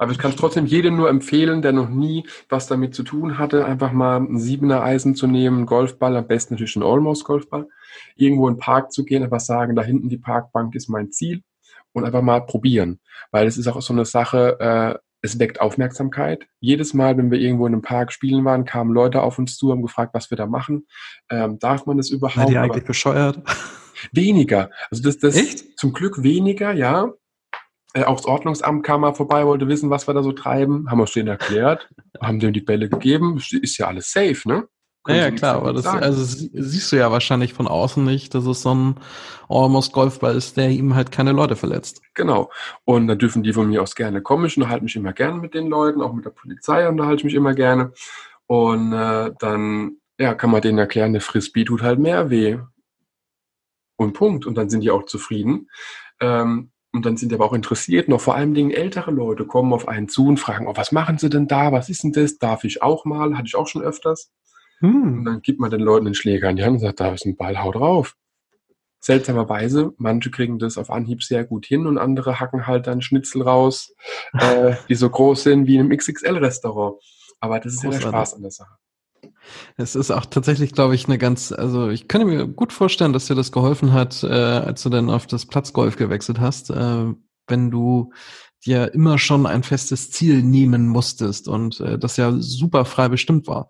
Aber 0.00 0.12
ich 0.12 0.18
kann 0.18 0.30
es 0.30 0.38
trotzdem 0.38 0.64
jedem 0.64 0.96
nur 0.96 1.10
empfehlen, 1.10 1.60
der 1.60 1.72
noch 1.72 1.90
nie 1.90 2.26
was 2.48 2.66
damit 2.66 2.94
zu 2.94 3.02
tun 3.02 3.36
hatte, 3.36 3.66
einfach 3.66 3.92
mal 3.92 4.16
ein 4.16 4.38
Siebener 4.38 4.82
Eisen 4.82 5.14
zu 5.14 5.26
nehmen, 5.26 5.58
einen 5.58 5.66
Golfball, 5.66 6.16
am 6.16 6.26
besten 6.26 6.54
natürlich 6.54 6.74
einen 6.76 6.86
Almost-Golfball, 6.86 7.68
irgendwo 8.16 8.48
in 8.48 8.54
den 8.54 8.60
Park 8.60 8.92
zu 8.92 9.04
gehen, 9.04 9.22
einfach 9.22 9.40
sagen, 9.40 9.76
da 9.76 9.82
hinten 9.82 10.08
die 10.08 10.16
Parkbank 10.16 10.74
ist 10.74 10.88
mein 10.88 11.12
Ziel 11.12 11.42
und 11.92 12.06
einfach 12.06 12.22
mal 12.22 12.40
probieren. 12.40 12.98
Weil 13.30 13.46
es 13.46 13.58
ist 13.58 13.68
auch 13.68 13.82
so 13.82 13.92
eine 13.92 14.06
Sache, 14.06 14.56
äh, 14.58 14.98
es 15.20 15.38
weckt 15.38 15.60
Aufmerksamkeit. 15.60 16.46
Jedes 16.60 16.94
Mal, 16.94 17.18
wenn 17.18 17.30
wir 17.30 17.38
irgendwo 17.38 17.66
in 17.66 17.74
einem 17.74 17.82
Park 17.82 18.10
spielen 18.10 18.42
waren, 18.46 18.64
kamen 18.64 18.94
Leute 18.94 19.20
auf 19.20 19.38
uns 19.38 19.58
zu, 19.58 19.70
haben 19.70 19.82
gefragt, 19.82 20.14
was 20.14 20.30
wir 20.30 20.38
da 20.38 20.46
machen. 20.46 20.86
Ähm, 21.28 21.58
darf 21.58 21.84
man 21.84 21.98
das 21.98 22.08
überhaupt? 22.08 22.38
War 22.38 22.46
die 22.46 22.56
eigentlich 22.56 22.86
bescheuert? 22.86 23.38
Weniger. 24.12 24.70
Also 24.90 25.02
das, 25.02 25.18
das 25.18 25.36
Echt? 25.36 25.78
zum 25.78 25.92
Glück 25.92 26.22
weniger, 26.22 26.72
ja 26.72 27.12
äh, 27.94 28.04
auch 28.04 28.16
das 28.16 28.26
Ordnungsamt 28.26 28.84
kam 28.84 29.02
mal 29.02 29.14
vorbei, 29.14 29.46
wollte 29.46 29.68
wissen, 29.68 29.90
was 29.90 30.06
wir 30.06 30.14
da 30.14 30.22
so 30.22 30.32
treiben, 30.32 30.90
haben 30.90 30.98
wir 30.98 31.02
uns 31.02 31.12
denen 31.12 31.28
erklärt, 31.28 31.88
haben 32.20 32.38
denen 32.38 32.52
die 32.52 32.60
Bälle 32.60 32.88
gegeben, 32.88 33.38
ist 33.38 33.78
ja 33.78 33.86
alles 33.86 34.10
safe, 34.12 34.48
ne? 34.48 34.68
ja, 35.08 35.14
ja 35.14 35.30
klar, 35.30 35.56
aber 35.56 35.72
das 35.72 35.86
also 35.86 36.22
siehst 36.52 36.92
du 36.92 36.96
ja 36.96 37.10
wahrscheinlich 37.10 37.54
von 37.54 37.66
außen 37.66 38.04
nicht, 38.04 38.34
dass 38.34 38.46
es 38.46 38.62
so 38.62 38.74
ein 38.74 38.94
Almost 39.48 39.92
Golfball 39.92 40.36
ist, 40.36 40.56
der 40.56 40.68
ihm 40.70 40.94
halt 40.94 41.10
keine 41.10 41.32
Leute 41.32 41.56
verletzt. 41.56 42.02
Genau. 42.14 42.50
Und 42.84 43.08
dann 43.08 43.18
dürfen 43.18 43.42
die 43.42 43.52
von 43.52 43.68
mir 43.68 43.82
aus 43.82 43.94
gerne 43.94 44.20
kommen. 44.20 44.44
Ich 44.44 44.56
unterhalte 44.56 44.84
mich 44.84 44.96
immer 44.96 45.12
gerne 45.12 45.40
mit 45.40 45.54
den 45.54 45.68
Leuten, 45.68 46.02
auch 46.02 46.12
mit 46.12 46.24
der 46.24 46.30
Polizei 46.30 46.86
unterhalte 46.88 47.20
ich 47.20 47.24
mich 47.24 47.34
immer 47.34 47.54
gerne. 47.54 47.92
Und 48.46 48.92
äh, 48.92 49.32
dann 49.38 49.96
ja, 50.18 50.34
kann 50.34 50.50
man 50.50 50.60
denen 50.60 50.78
erklären, 50.78 51.10
eine 51.10 51.20
Frisbee 51.20 51.64
tut 51.64 51.82
halt 51.82 51.98
mehr 51.98 52.28
weh. 52.28 52.58
Und 53.96 54.12
Punkt. 54.12 54.44
Und 54.44 54.56
dann 54.56 54.68
sind 54.68 54.82
die 54.82 54.90
auch 54.90 55.06
zufrieden. 55.06 55.70
Ähm, 56.20 56.69
und 56.92 57.06
dann 57.06 57.16
sind 57.16 57.32
aber 57.32 57.44
auch 57.44 57.52
interessiert, 57.52 58.08
noch 58.08 58.20
vor 58.20 58.34
allen 58.34 58.54
Dingen 58.54 58.72
ältere 58.72 59.10
Leute 59.10 59.44
kommen 59.44 59.72
auf 59.72 59.86
einen 59.86 60.08
zu 60.08 60.26
und 60.26 60.38
fragen, 60.38 60.66
oh, 60.66 60.76
was 60.76 60.90
machen 60.90 61.18
sie 61.18 61.30
denn 61.30 61.46
da? 61.46 61.70
Was 61.72 61.88
ist 61.88 62.02
denn 62.02 62.12
das? 62.12 62.38
Darf 62.38 62.64
ich 62.64 62.82
auch 62.82 63.04
mal? 63.04 63.36
Hatte 63.36 63.46
ich 63.46 63.54
auch 63.54 63.68
schon 63.68 63.82
öfters. 63.82 64.32
Hm. 64.80 65.18
Und 65.18 65.24
dann 65.24 65.42
gibt 65.42 65.60
man 65.60 65.70
den 65.70 65.80
Leuten 65.80 66.06
den 66.06 66.14
Schläger 66.14 66.50
in 66.50 66.56
die 66.56 66.64
Hand 66.64 66.74
und 66.74 66.80
sagt, 66.80 67.00
da 67.00 67.12
ist 67.12 67.26
ein 67.26 67.36
Ball, 67.36 67.62
hau 67.62 67.70
drauf. 67.70 68.16
Seltsamerweise, 69.02 69.92
manche 69.96 70.30
kriegen 70.30 70.58
das 70.58 70.76
auf 70.76 70.90
Anhieb 70.90 71.22
sehr 71.22 71.44
gut 71.44 71.64
hin 71.64 71.86
und 71.86 71.96
andere 71.96 72.38
hacken 72.38 72.66
halt 72.66 72.86
dann 72.86 73.00
Schnitzel 73.00 73.42
raus, 73.42 73.94
äh, 74.32 74.74
die 74.88 74.94
so 74.94 75.08
groß 75.08 75.44
sind 75.44 75.66
wie 75.66 75.76
in 75.76 75.80
einem 75.80 75.96
XXL-Restaurant. 75.96 77.00
Aber 77.38 77.60
das 77.60 77.74
ist 77.74 77.84
ja 77.84 77.90
der 77.90 78.00
Spaß 78.00 78.34
an 78.34 78.42
der 78.42 78.50
Sache. 78.50 78.74
Es 79.76 79.94
ist 79.94 80.10
auch 80.10 80.26
tatsächlich, 80.26 80.72
glaube 80.72 80.94
ich, 80.94 81.06
eine 81.06 81.18
ganz, 81.18 81.52
also 81.52 81.88
ich 81.88 82.08
könnte 82.08 82.26
mir 82.26 82.46
gut 82.46 82.72
vorstellen, 82.72 83.12
dass 83.12 83.26
dir 83.26 83.34
das 83.34 83.52
geholfen 83.52 83.92
hat, 83.92 84.22
äh, 84.22 84.28
als 84.28 84.82
du 84.82 84.90
dann 84.90 85.10
auf 85.10 85.26
das 85.26 85.46
Platzgolf 85.46 85.96
gewechselt 85.96 86.40
hast, 86.40 86.70
äh, 86.70 87.06
wenn 87.46 87.70
du 87.70 88.12
dir 88.64 88.92
immer 88.94 89.18
schon 89.18 89.46
ein 89.46 89.62
festes 89.62 90.10
Ziel 90.10 90.42
nehmen 90.42 90.86
musstest 90.86 91.48
und 91.48 91.80
äh, 91.80 91.98
das 91.98 92.16
ja 92.18 92.32
super 92.38 92.84
frei 92.84 93.08
bestimmt 93.08 93.46
war. 93.46 93.68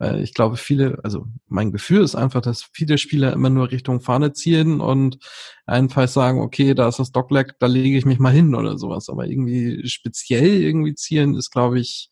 Äh, 0.00 0.20
ich 0.22 0.34
glaube, 0.34 0.56
viele, 0.56 0.98
also 1.04 1.26
mein 1.46 1.70
Gefühl 1.70 2.02
ist 2.02 2.16
einfach, 2.16 2.40
dass 2.40 2.68
viele 2.72 2.98
Spieler 2.98 3.32
immer 3.32 3.50
nur 3.50 3.70
Richtung 3.70 4.00
Fahne 4.00 4.32
zielen 4.32 4.80
und 4.80 5.18
einfach 5.66 6.08
sagen, 6.08 6.40
okay, 6.40 6.74
da 6.74 6.88
ist 6.88 6.98
das 6.98 7.12
Dogleg, 7.12 7.54
da 7.60 7.66
lege 7.66 7.96
ich 7.96 8.04
mich 8.04 8.18
mal 8.18 8.32
hin 8.32 8.54
oder 8.54 8.78
sowas. 8.78 9.08
Aber 9.08 9.26
irgendwie 9.26 9.86
speziell 9.88 10.60
irgendwie 10.60 10.94
zielen 10.94 11.36
ist, 11.36 11.50
glaube 11.50 11.78
ich, 11.78 12.10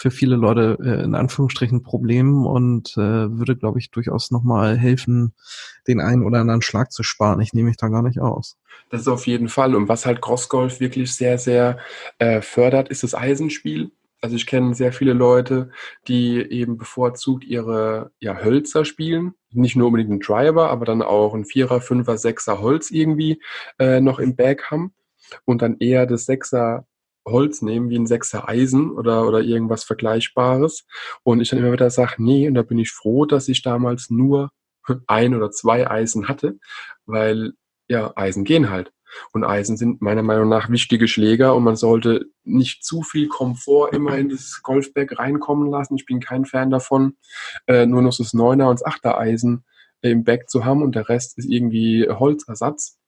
für 0.00 0.10
viele 0.10 0.36
Leute 0.36 0.78
äh, 0.82 1.04
in 1.04 1.14
Anführungsstrichen 1.14 1.82
Problem 1.82 2.46
und 2.46 2.96
äh, 2.96 3.00
würde, 3.38 3.54
glaube 3.54 3.78
ich, 3.78 3.90
durchaus 3.90 4.30
nochmal 4.30 4.78
helfen, 4.78 5.34
den 5.86 6.00
einen 6.00 6.24
oder 6.24 6.40
anderen 6.40 6.62
Schlag 6.62 6.90
zu 6.90 7.02
sparen. 7.02 7.42
Ich 7.42 7.52
nehme 7.52 7.68
mich 7.68 7.76
da 7.76 7.88
gar 7.88 8.00
nicht 8.00 8.18
aus. 8.18 8.56
Das 8.88 9.02
ist 9.02 9.08
auf 9.08 9.26
jeden 9.26 9.50
Fall. 9.50 9.74
Und 9.74 9.88
was 9.90 10.06
halt 10.06 10.22
Crossgolf 10.22 10.80
wirklich 10.80 11.14
sehr, 11.14 11.36
sehr 11.36 11.76
äh, 12.18 12.40
fördert, 12.40 12.88
ist 12.88 13.02
das 13.02 13.14
Eisenspiel. 13.14 13.90
Also 14.22 14.36
ich 14.36 14.46
kenne 14.46 14.74
sehr 14.74 14.94
viele 14.94 15.12
Leute, 15.12 15.70
die 16.08 16.40
eben 16.40 16.78
bevorzugt 16.78 17.44
ihre 17.44 18.10
ja, 18.20 18.42
Hölzer 18.42 18.86
spielen. 18.86 19.34
Nicht 19.50 19.76
nur 19.76 19.88
unbedingt 19.88 20.10
einen 20.10 20.20
Driver, 20.20 20.70
aber 20.70 20.86
dann 20.86 21.02
auch 21.02 21.34
ein 21.34 21.44
Vierer, 21.44 21.82
Fünfer, 21.82 22.16
Sechser 22.16 22.62
Holz 22.62 22.90
irgendwie 22.90 23.42
äh, 23.78 24.00
noch 24.00 24.18
im 24.18 24.34
Bag 24.34 24.70
haben 24.70 24.94
und 25.44 25.60
dann 25.60 25.76
eher 25.78 26.06
das 26.06 26.24
Sechser 26.24 26.86
Holz 27.30 27.62
nehmen, 27.62 27.90
wie 27.90 27.98
ein 27.98 28.06
Sechser 28.06 28.48
Eisen 28.48 28.90
oder, 28.90 29.26
oder 29.26 29.40
irgendwas 29.40 29.84
Vergleichbares. 29.84 30.86
Und 31.22 31.40
ich 31.40 31.50
dann 31.50 31.58
immer 31.58 31.72
wieder 31.72 31.90
sage, 31.90 32.14
nee, 32.18 32.48
und 32.48 32.54
da 32.54 32.62
bin 32.62 32.78
ich 32.78 32.90
froh, 32.90 33.26
dass 33.26 33.48
ich 33.48 33.62
damals 33.62 34.10
nur 34.10 34.50
ein 35.06 35.34
oder 35.34 35.50
zwei 35.50 35.90
Eisen 35.90 36.28
hatte, 36.28 36.58
weil 37.06 37.52
ja, 37.88 38.12
Eisen 38.16 38.44
gehen 38.44 38.70
halt. 38.70 38.92
Und 39.32 39.44
Eisen 39.44 39.76
sind 39.76 40.00
meiner 40.00 40.22
Meinung 40.22 40.48
nach 40.48 40.70
wichtige 40.70 41.08
Schläger 41.08 41.56
und 41.56 41.64
man 41.64 41.76
sollte 41.76 42.26
nicht 42.44 42.84
zu 42.84 43.02
viel 43.02 43.26
Komfort 43.28 43.92
immer 43.92 44.16
in 44.16 44.28
das 44.28 44.60
Golfbag 44.62 45.18
reinkommen 45.18 45.68
lassen. 45.68 45.96
Ich 45.96 46.06
bin 46.06 46.20
kein 46.20 46.44
Fan 46.44 46.70
davon, 46.70 47.16
äh, 47.66 47.86
nur 47.86 48.02
noch 48.02 48.16
das 48.16 48.34
Neuner 48.34 48.68
und 48.68 48.80
das 48.80 48.86
Achter 48.86 49.18
Eisen 49.18 49.64
im 50.02 50.24
Bag 50.24 50.48
zu 50.48 50.64
haben 50.64 50.82
und 50.82 50.94
der 50.94 51.08
Rest 51.08 51.36
ist 51.38 51.50
irgendwie 51.50 52.08
Holzersatz 52.08 52.98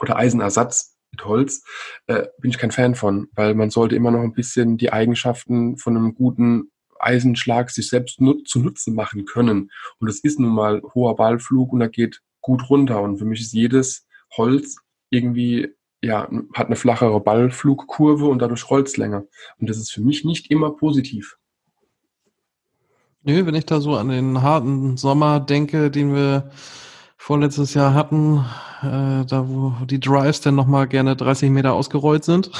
oder 0.00 0.16
Eisenersatz 0.16 0.91
mit 1.12 1.24
Holz. 1.24 1.62
Äh, 2.06 2.26
bin 2.38 2.50
ich 2.50 2.58
kein 2.58 2.70
Fan 2.70 2.94
von, 2.94 3.28
weil 3.34 3.54
man 3.54 3.70
sollte 3.70 3.94
immer 3.94 4.10
noch 4.10 4.22
ein 4.22 4.32
bisschen 4.32 4.76
die 4.76 4.92
Eigenschaften 4.92 5.76
von 5.76 5.96
einem 5.96 6.14
guten 6.14 6.72
Eisenschlag 6.98 7.70
sich 7.70 7.88
selbst 7.88 8.20
nut 8.20 8.48
zu 8.48 8.60
Nutzen 8.60 8.94
machen 8.94 9.24
können. 9.24 9.70
Und 9.98 10.08
es 10.08 10.20
ist 10.20 10.38
nun 10.38 10.54
mal 10.54 10.82
hoher 10.94 11.16
Ballflug 11.16 11.72
und 11.72 11.80
er 11.80 11.88
geht 11.88 12.20
gut 12.40 12.68
runter. 12.70 13.02
Und 13.02 13.18
für 13.18 13.24
mich 13.24 13.40
ist 13.40 13.52
jedes 13.52 14.06
Holz 14.36 14.76
irgendwie, 15.10 15.68
ja, 16.00 16.28
hat 16.54 16.66
eine 16.66 16.76
flachere 16.76 17.20
Ballflugkurve 17.20 18.26
und 18.26 18.40
dadurch 18.40 18.68
rollt 18.70 18.96
länger. 18.96 19.24
Und 19.58 19.68
das 19.68 19.78
ist 19.78 19.92
für 19.92 20.00
mich 20.00 20.24
nicht 20.24 20.50
immer 20.50 20.70
positiv. 20.70 21.36
Nö, 23.24 23.46
wenn 23.46 23.54
ich 23.54 23.66
da 23.66 23.80
so 23.80 23.96
an 23.96 24.08
den 24.08 24.42
harten 24.42 24.96
Sommer 24.96 25.38
denke, 25.38 25.90
den 25.92 26.12
wir 26.12 26.50
vorletztes 27.22 27.74
Jahr 27.74 27.94
hatten, 27.94 28.44
äh, 28.82 29.24
da 29.24 29.48
wo 29.48 29.74
die 29.86 30.00
Drives 30.00 30.40
dann 30.40 30.56
nochmal 30.56 30.88
gerne 30.88 31.14
30 31.14 31.50
Meter 31.50 31.72
ausgerollt 31.72 32.24
sind. 32.24 32.50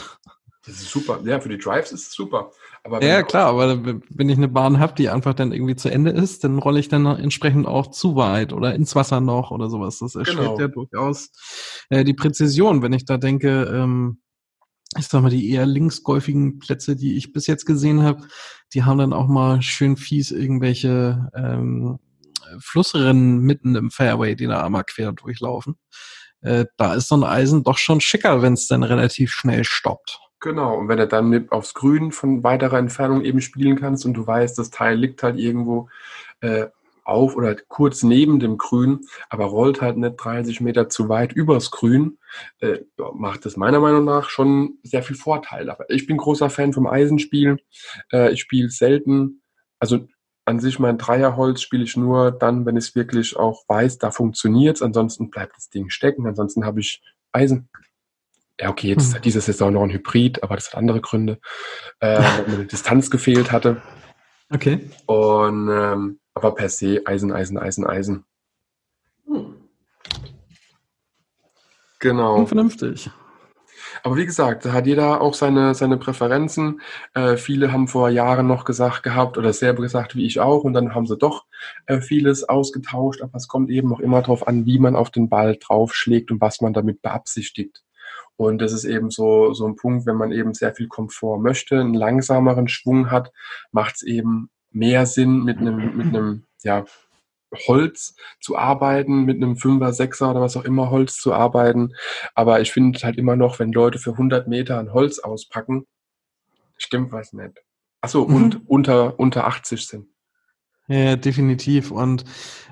Das 0.65 0.77
ist 0.77 0.91
super. 0.91 1.19
Ja, 1.25 1.41
für 1.41 1.49
die 1.49 1.59
Drives 1.59 1.91
ist 1.91 2.07
es 2.07 2.13
super. 2.13 2.53
Aber 2.85 3.03
ja, 3.03 3.25
klar, 3.25 3.49
aber 3.49 3.85
wenn 3.85 4.29
ich 4.29 4.37
eine 4.37 4.47
Bahn 4.47 4.79
habe, 4.79 4.95
die 4.95 5.09
einfach 5.09 5.35
dann 5.35 5.53
irgendwie 5.53 5.75
zu 5.75 5.91
Ende 5.91 6.13
ist, 6.13 6.45
dann 6.45 6.59
rolle 6.59 6.79
ich 6.79 6.89
dann 6.89 7.05
entsprechend 7.07 7.67
auch 7.67 7.89
zu 7.89 8.15
weit 8.15 8.53
oder 8.53 8.73
ins 8.73 8.95
Wasser 8.95 9.21
noch 9.21 9.51
oder 9.51 9.69
sowas. 9.69 9.99
Das 9.99 10.15
erschwert 10.15 10.39
genau. 10.39 10.61
ja 10.61 10.69
durchaus 10.69 11.33
äh, 11.91 12.05
die 12.05 12.15
Präzision, 12.15 12.83
wenn 12.83 12.93
ich 12.93 13.05
da 13.05 13.19
denke, 13.19 13.65
ähm, 13.65 14.21
ich 14.97 15.09
sag 15.09 15.23
mal, 15.23 15.31
die 15.31 15.51
eher 15.51 15.67
linksgolfigen 15.67 16.61
Plätze, 16.61 16.95
die 16.95 17.17
ich 17.17 17.33
bis 17.33 17.49
jetzt 17.49 17.65
gesehen 17.65 18.05
habe, 18.05 18.23
die 18.75 18.85
haben 18.85 18.99
dann 18.99 19.13
auch 19.13 19.27
mal 19.27 19.61
schön 19.63 19.97
fies 19.97 20.31
irgendwelche 20.31 21.31
ähm, 21.35 21.99
Flussrennen 22.61 23.41
mitten 23.41 23.75
im 23.75 23.91
Fairway, 23.91 24.35
die 24.37 24.47
da 24.47 24.65
einmal 24.65 24.85
quer 24.85 25.13
durchlaufen. 25.13 25.77
Äh, 26.41 26.67
da 26.77 26.95
ist 26.95 27.09
so 27.09 27.17
ein 27.17 27.25
Eisen 27.25 27.63
doch 27.65 27.79
schon 27.79 28.01
schicker, 28.01 28.43
wenn 28.43 28.55
es 28.55 28.67
dann 28.67 28.83
relativ 28.83 29.33
schnell 29.33 29.65
stoppt. 29.65 30.21
Genau, 30.41 30.77
und 30.77 30.89
wenn 30.89 30.99
du 30.99 31.07
dann 31.07 31.49
aufs 31.51 31.73
Grün 31.73 32.11
von 32.11 32.43
weiterer 32.43 32.79
Entfernung 32.79 33.23
eben 33.23 33.41
spielen 33.41 33.79
kannst 33.79 34.05
und 34.05 34.15
du 34.15 34.27
weißt, 34.27 34.59
das 34.59 34.71
Teil 34.71 34.99
liegt 34.99 35.23
halt 35.23 35.39
irgendwo 35.39 35.89
äh, 36.41 36.67
auf 37.05 37.37
oder 37.37 37.55
kurz 37.69 38.03
neben 38.03 38.41
dem 38.41 38.59
Grün, 38.59 39.01
aber 39.29 39.47
rollt 39.47 39.81
halt 39.81 39.97
nicht 39.97 40.17
30 40.17 40.61
Meter 40.61 40.89
zu 40.89 41.09
weit 41.09 41.33
übers 41.33 41.71
Grün, 41.71 42.19
äh, 42.61 42.81
macht 43.15 43.45
das 43.45 43.57
meiner 43.57 43.81
Meinung 43.81 44.05
nach 44.05 44.31
schon 44.31 44.79
sehr 44.83 45.03
viel 45.03 45.17
Vorteil. 45.17 45.71
Aber 45.71 45.89
ich 45.91 46.07
bin 46.07 46.17
großer 46.17 46.51
Fan 46.51 46.73
vom 46.73 46.87
Eisenspiel. 46.87 47.59
Äh, 48.13 48.33
ich 48.33 48.41
spiele 48.41 48.71
selten, 48.71 49.43
also 49.79 50.07
an 50.53 50.61
sich 50.61 50.79
mein 50.79 50.99
Dreierholz 50.99 51.63
spiele 51.63 51.83
ich 51.83 51.97
nur 51.97 52.31
dann, 52.31 52.67
wenn 52.67 52.77
ich 52.77 52.95
wirklich 52.95 53.37
auch 53.37 53.65
weiß, 53.69 53.97
da 53.97 54.11
funktioniert 54.11 54.77
es. 54.77 54.83
Ansonsten 54.83 55.31
bleibt 55.31 55.57
das 55.57 55.71
Ding 55.71 55.89
stecken. 55.89 56.27
Ansonsten 56.27 56.67
habe 56.67 56.81
ich 56.81 57.03
Eisen. 57.33 57.71
Ja, 58.61 58.69
okay, 58.69 58.89
jetzt 58.89 59.15
hm. 59.15 59.23
diese 59.23 59.41
Saison 59.41 59.73
noch 59.73 59.83
ein 59.83 59.91
Hybrid, 59.91 60.43
aber 60.43 60.57
das 60.57 60.69
hat 60.69 60.77
andere 60.77 61.01
Gründe, 61.01 61.41
äh, 62.01 62.19
weil 62.23 62.49
mir 62.49 62.59
die 62.59 62.67
Distanz 62.67 63.11
gefehlt 63.11 63.51
hatte. 63.51 63.81
Okay. 64.51 64.91
Und 65.07 65.71
ähm, 65.71 66.21
aber 66.35 66.55
per 66.55 66.69
se 66.69 67.01
Eisen, 67.07 67.33
Eisen, 67.33 67.57
Eisen, 67.57 67.87
Eisen. 67.87 68.25
Hm. 69.27 69.55
Genau. 71.99 72.45
vernünftig. 72.45 73.11
Aber 74.03 74.17
wie 74.17 74.27
gesagt, 74.27 74.65
da 74.65 74.73
hat 74.73 74.87
jeder 74.87 75.21
auch 75.21 75.35
seine, 75.35 75.75
seine 75.75 75.97
Präferenzen. 75.97 76.81
Äh, 77.15 77.37
viele 77.37 77.73
haben 77.73 77.87
vor 77.89 78.09
Jahren 78.09 78.47
noch 78.47 78.65
gesagt 78.65 79.03
gehabt 79.03 79.39
oder 79.39 79.53
selber 79.53 79.83
gesagt, 79.83 80.17
wie 80.17 80.27
ich 80.27 80.41
auch, 80.41 80.65
und 80.65 80.73
dann 80.73 80.95
haben 80.95 81.07
sie 81.07 81.17
doch 81.17 81.45
äh, 81.87 82.01
vieles 82.01 82.49
ausgetauscht. 82.49 83.23
Aber 83.23 83.37
es 83.37 83.49
kommt 83.49 83.71
eben 83.71 83.93
auch 83.95 84.01
immer 84.01 84.21
darauf 84.21 84.47
an, 84.49 84.67
wie 84.67 84.79
man 84.79 84.97
auf 84.97 85.11
den 85.11 85.29
Ball 85.29 85.57
draufschlägt 85.57 86.31
und 86.31 86.41
was 86.41 86.61
man 86.61 86.73
damit 86.73 87.01
beabsichtigt. 87.03 87.83
Und 88.37 88.61
das 88.61 88.73
ist 88.73 88.85
eben 88.85 89.11
so, 89.11 89.53
so 89.53 89.67
ein 89.67 89.77
Punkt, 89.77 90.07
wenn 90.07 90.17
man 90.17 90.33
eben 90.33 90.55
sehr 90.55 90.75
viel 90.75 90.89
Komfort 90.89 91.39
möchte, 91.39 91.79
einen 91.79 91.95
langsameren 91.95 92.67
Schwung 92.67 93.11
hat, 93.11 93.33
macht 93.71 93.97
es 93.97 94.03
eben 94.03 94.51
mehr 94.71 95.07
Sinn, 95.07 95.45
mit 95.45 95.59
einem, 95.59 95.97
mit 95.97 96.09
einem, 96.09 96.45
ja, 96.63 96.85
Holz 97.67 98.15
zu 98.41 98.57
arbeiten, 98.57 99.25
mit 99.25 99.37
einem 99.37 99.57
Fünfer, 99.57 99.93
Sechser 99.93 100.31
oder 100.31 100.41
was 100.41 100.57
auch 100.57 100.65
immer 100.65 100.91
Holz 100.91 101.17
zu 101.17 101.33
arbeiten. 101.33 101.95
Aber 102.35 102.61
ich 102.61 102.73
finde 102.73 102.99
halt 103.01 103.19
immer 103.19 103.37
noch, 103.37 103.59
wenn 103.59 103.73
Leute 103.73 103.99
für 103.99 104.13
100 104.13 104.49
Meter 104.49 104.79
ein 104.79 104.93
Holz 104.93 105.19
auspacken, 105.19 105.87
stimmt 106.77 107.13
was 107.13 107.33
nicht. 107.33 107.63
Achso, 108.01 108.27
mhm. 108.27 108.35
und 108.35 108.69
unter, 108.69 109.19
unter 109.19 109.47
80 109.47 109.87
sind. 109.87 110.07
Ja, 110.89 111.17
definitiv. 111.17 111.91
Und 111.91 112.25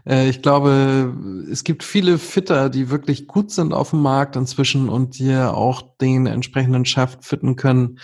äh, 0.07 0.29
ich 0.29 0.43
glaube, 0.43 1.15
es 1.51 1.63
gibt 1.63 1.85
viele 1.85 2.19
Fitter, 2.19 2.69
die 2.69 2.91
wirklich 2.91 3.27
gut 3.29 3.51
sind 3.53 3.73
auf 3.73 3.91
dem 3.91 4.03
Markt 4.03 4.35
inzwischen 4.37 4.89
und 4.89 5.19
die 5.19 5.35
auch 5.37 5.97
den 6.01 6.27
entsprechenden 6.27 6.85
Schaft 6.85 7.25
fitten 7.25 7.55
können, 7.55 7.99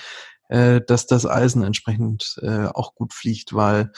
äh, 0.49 0.81
dass 0.87 1.07
das 1.07 1.27
Eisen 1.27 1.63
entsprechend 1.63 2.39
äh, 2.43 2.67
auch 2.67 2.95
gut 2.95 3.13
fliegt, 3.13 3.55
weil 3.55 3.93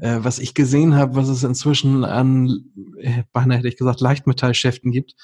äh, 0.00 0.18
was 0.20 0.38
ich 0.38 0.54
gesehen 0.54 0.96
habe, 0.96 1.16
was 1.16 1.28
es 1.28 1.44
inzwischen 1.44 2.04
an, 2.04 2.64
äh, 2.98 3.22
beinahe 3.32 3.58
hätte 3.58 3.68
ich 3.68 3.76
gesagt, 3.76 4.00
Leichtmetallschäften 4.00 4.90
gibt, 4.90 5.14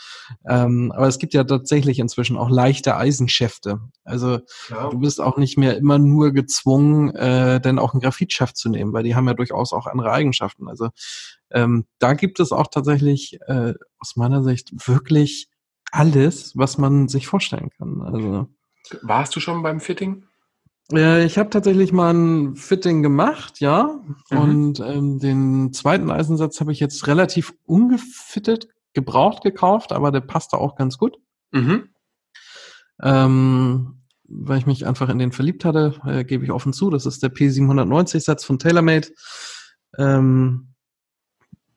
ähm, 0.48 0.92
aber 0.94 1.08
es 1.08 1.18
gibt 1.18 1.34
ja 1.34 1.44
tatsächlich 1.44 1.98
inzwischen 1.98 2.36
auch 2.36 2.50
leichte 2.50 2.96
Eisenschäfte. 2.96 3.80
Also 4.04 4.40
ja. 4.68 4.88
du 4.90 4.98
bist 4.98 5.20
auch 5.20 5.36
nicht 5.36 5.58
mehr 5.58 5.76
immer 5.76 5.98
nur 5.98 6.32
gezwungen, 6.32 7.14
äh, 7.14 7.60
dann 7.60 7.78
auch 7.78 7.92
einen 7.92 8.00
Graphitschaft 8.00 8.56
zu 8.56 8.68
nehmen, 8.68 8.92
weil 8.92 9.02
die 9.02 9.14
haben 9.14 9.26
ja 9.26 9.34
durchaus 9.34 9.72
auch 9.72 9.86
andere 9.86 10.12
Eigenschaften. 10.12 10.68
Also 10.68 10.90
ähm, 11.50 11.86
da 11.98 12.14
gibt 12.14 12.38
es 12.40 12.52
auch 12.52 12.68
tatsächlich 12.68 13.38
äh, 13.46 13.74
aus 13.98 14.16
meiner 14.16 14.42
Sicht 14.42 14.70
wirklich 14.86 15.48
alles, 15.90 16.56
was 16.56 16.78
man 16.78 17.08
sich 17.08 17.26
vorstellen 17.26 17.70
kann. 17.76 18.02
Also 18.02 18.48
warst 19.02 19.34
du 19.36 19.40
schon 19.40 19.62
beim 19.62 19.80
Fitting? 19.80 20.24
Äh, 20.92 21.24
ich 21.24 21.38
habe 21.38 21.50
tatsächlich 21.50 21.92
mal 21.92 22.12
ein 22.12 22.56
Fitting 22.56 23.02
gemacht, 23.02 23.60
ja. 23.60 24.00
Mhm. 24.30 24.38
Und 24.38 24.80
ähm, 24.80 25.18
den 25.18 25.72
zweiten 25.72 26.10
Eisensatz 26.10 26.60
habe 26.60 26.72
ich 26.72 26.80
jetzt 26.80 27.06
relativ 27.06 27.54
ungefittet, 27.64 28.68
gebraucht 28.92 29.42
gekauft, 29.42 29.92
aber 29.92 30.10
der 30.10 30.20
passte 30.20 30.58
auch 30.58 30.76
ganz 30.76 30.98
gut. 30.98 31.16
Mhm. 31.52 31.90
Ähm, 33.02 34.02
weil 34.28 34.58
ich 34.58 34.66
mich 34.66 34.86
einfach 34.86 35.08
in 35.08 35.18
den 35.18 35.32
verliebt 35.32 35.64
hatte, 35.64 35.94
äh, 36.04 36.24
gebe 36.24 36.44
ich 36.44 36.52
offen 36.52 36.72
zu. 36.72 36.90
Das 36.90 37.06
ist 37.06 37.22
der 37.22 37.32
P790-Satz 37.32 38.44
von 38.44 38.58
TaylorMade. 38.58 39.08
Ähm, 39.98 40.66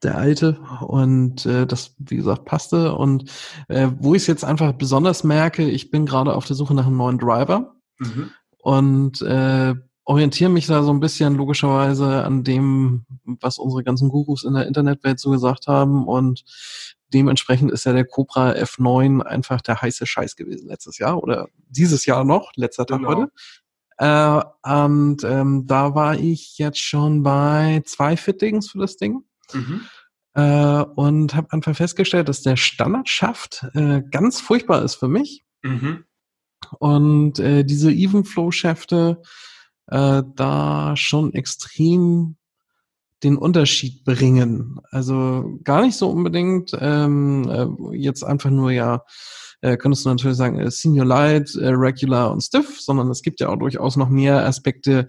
der 0.04 0.18
alte 0.18 0.60
und 0.82 1.46
äh, 1.46 1.66
das, 1.66 1.96
wie 1.98 2.18
gesagt, 2.18 2.44
passte. 2.44 2.94
Und 2.94 3.32
äh, 3.70 3.88
wo 4.00 4.14
ich 4.16 4.24
es 4.24 4.28
jetzt 4.28 4.44
einfach 4.44 4.74
besonders 4.74 5.24
merke, 5.24 5.68
ich 5.68 5.92
bin 5.92 6.06
gerade 6.06 6.36
auf 6.36 6.46
der 6.46 6.58
Suche 6.58 6.74
nach 6.74 6.86
einem 6.86 6.98
neuen 6.98 7.20
Driver. 7.20 7.76
Mhm 8.00 8.32
und 8.64 9.22
äh, 9.22 9.76
orientiere 10.06 10.50
mich 10.50 10.68
da 10.68 10.84
so 10.84 10.92
ein 10.92 11.02
bisschen 11.02 11.36
logischerweise 11.36 12.24
an 12.24 12.46
dem, 12.46 13.06
was 13.26 13.58
unsere 13.58 13.84
ganzen 13.84 14.08
Gurus 14.08 14.44
in 14.44 14.54
der 14.54 14.68
Internetwelt 14.68 15.20
so 15.20 15.32
gesagt 15.32 15.68
haben 15.68 16.08
und 16.08 16.46
dementsprechend 17.14 17.72
ist 17.72 17.84
ja 17.84 17.92
der 17.92 18.06
Cobra 18.06 18.52
F9 18.52 19.22
einfach 19.22 19.62
der 19.62 19.82
heiße 19.82 20.06
Scheiß 20.06 20.38
gewesen 20.38 20.70
letztes 20.70 20.98
Jahr 20.98 21.22
oder 21.22 21.50
dieses 21.68 22.06
Jahr 22.06 22.24
noch, 22.24 22.52
letzter 22.56 22.86
Tag 22.86 23.00
genau. 23.00 23.10
heute. 23.10 23.32
Äh, 23.98 24.70
und 24.72 25.24
ähm, 25.26 25.68
da 25.68 25.94
war 25.94 26.16
ich 26.16 26.58
jetzt 26.58 26.80
schon 26.80 27.22
bei 27.22 27.84
zwei 27.86 28.16
Fittings 28.16 28.72
für 28.72 28.80
das 28.80 28.96
Ding. 28.96 29.24
Mhm. 29.54 29.82
Äh, 30.36 30.84
und 30.96 31.36
habe 31.36 31.52
einfach 31.52 31.76
festgestellt, 31.76 32.30
dass 32.30 32.42
der 32.42 32.56
Standardschaft 32.56 33.68
äh, 33.74 34.02
ganz 34.10 34.40
furchtbar 34.40 34.84
ist 34.84 34.96
für 34.96 35.10
mich. 35.10 35.46
Mhm. 35.64 36.06
Und 36.80 37.40
äh, 37.40 37.64
diese 37.64 37.92
Evenflow-Schäfte, 37.92 39.22
äh, 39.88 40.24
da 40.36 40.96
schon 40.96 41.34
extrem 41.34 42.36
den 43.24 43.38
Unterschied 43.38 44.04
bringen. 44.04 44.80
Also 44.92 45.58
gar 45.64 45.82
nicht 45.82 45.96
so 45.96 46.10
unbedingt 46.10 46.72
ähm, 46.80 47.50
äh, 47.50 47.98
jetzt 47.98 48.24
einfach 48.24 48.50
nur 48.50 48.72
ja, 48.72 49.04
äh, 49.62 49.78
könntest 49.78 50.06
du 50.06 50.10
natürlich 50.10 50.36
sagen, 50.36 50.60
äh, 50.60 50.70
Senior 50.70 51.06
Light, 51.06 51.56
äh, 51.56 51.70
Regular 51.70 52.32
und 52.32 52.42
Stiff, 52.42 52.82
sondern 52.82 53.10
es 53.10 53.22
gibt 53.22 53.40
ja 53.40 53.48
auch 53.48 53.56
durchaus 53.56 53.96
noch 53.96 54.10
mehr 54.10 54.46
Aspekte, 54.46 55.08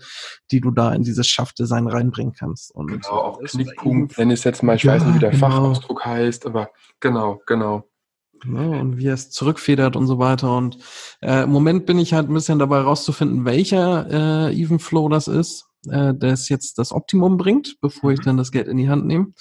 die 0.52 0.61
du 0.61 0.71
da 0.71 0.92
in 0.92 1.02
dieses 1.02 1.26
Schaftdesign 1.26 1.88
reinbringen 1.88 2.35
kannst. 2.38 2.73
Und 2.73 2.87
genau, 2.87 3.09
auch 3.11 3.40
Knickpunkt, 3.42 4.16
wenn 4.16 4.30
es 4.30 4.44
jetzt 4.44 4.62
mal, 4.62 4.76
ich 4.76 4.85
ja, 4.85 4.92
weiß 4.92 5.04
nicht, 5.04 5.16
wie 5.16 5.21
der 5.21 5.30
genau. 5.30 5.50
Fachausdruck 5.50 6.04
heißt, 6.04 6.47
aber 6.47 6.71
genau, 7.00 7.40
genau. 7.47 7.88
Ne, 8.44 8.78
und 8.78 8.98
wie 8.98 9.06
es 9.06 9.30
zurückfedert 9.30 9.96
und 9.96 10.06
so 10.06 10.18
weiter. 10.18 10.56
Und 10.56 10.78
äh, 11.22 11.44
im 11.44 11.50
Moment 11.50 11.86
bin 11.86 11.98
ich 11.98 12.12
halt 12.12 12.28
ein 12.28 12.34
bisschen 12.34 12.58
dabei 12.58 12.80
rauszufinden, 12.80 13.44
welcher 13.44 14.50
äh, 14.50 14.54
Even 14.54 14.78
Flow 14.78 15.08
das 15.08 15.28
ist 15.28 15.66
äh, 15.90 16.14
das 16.14 16.48
jetzt 16.48 16.78
das 16.78 16.92
Optimum 16.92 17.36
bringt, 17.36 17.80
bevor 17.80 18.12
ich 18.12 18.20
mhm. 18.20 18.24
dann 18.24 18.36
das 18.36 18.52
Geld 18.52 18.68
in 18.68 18.76
die 18.76 18.88
Hand 18.88 19.06
nehme. 19.06 19.32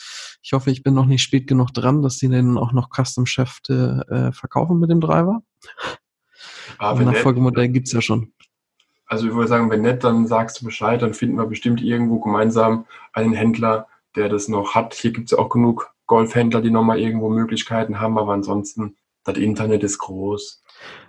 Ich 0.41 0.53
hoffe, 0.53 0.71
ich 0.71 0.83
bin 0.83 0.93
noch 0.93 1.05
nicht 1.05 1.21
spät 1.21 1.47
genug 1.47 1.73
dran, 1.73 2.01
dass 2.01 2.17
sie 2.17 2.29
den 2.29 2.57
auch 2.57 2.73
noch 2.73 2.89
Custom-Schäfte 2.89 4.05
äh, 4.09 4.31
verkaufen 4.31 4.79
mit 4.79 4.89
dem 4.89 5.01
Driver. 5.01 5.41
Aber 6.77 6.99
ein 6.99 7.05
Nachfolgemodell 7.05 7.69
gibt's 7.69 7.93
ja 7.93 8.01
schon. 8.01 8.33
Also 9.05 9.27
ich 9.27 9.33
würde 9.33 9.47
sagen, 9.47 9.69
wenn 9.69 9.81
nicht, 9.81 10.03
dann 10.03 10.27
sagst 10.27 10.61
du 10.61 10.65
Bescheid, 10.65 11.01
dann 11.01 11.13
finden 11.13 11.37
wir 11.37 11.45
bestimmt 11.45 11.81
irgendwo 11.81 12.19
gemeinsam 12.19 12.85
einen 13.13 13.33
Händler, 13.33 13.87
der 14.15 14.29
das 14.29 14.47
noch 14.47 14.75
hat. 14.75 14.93
Hier 14.95 15.11
gibt's 15.11 15.31
ja 15.31 15.37
auch 15.37 15.49
genug 15.49 15.92
Golfhändler, 16.07 16.61
die 16.61 16.71
nochmal 16.71 16.99
irgendwo 16.99 17.29
Möglichkeiten 17.29 17.99
haben, 17.99 18.17
aber 18.17 18.33
ansonsten, 18.33 18.97
das 19.23 19.37
Internet 19.37 19.83
ist 19.83 19.99
groß. 19.99 20.63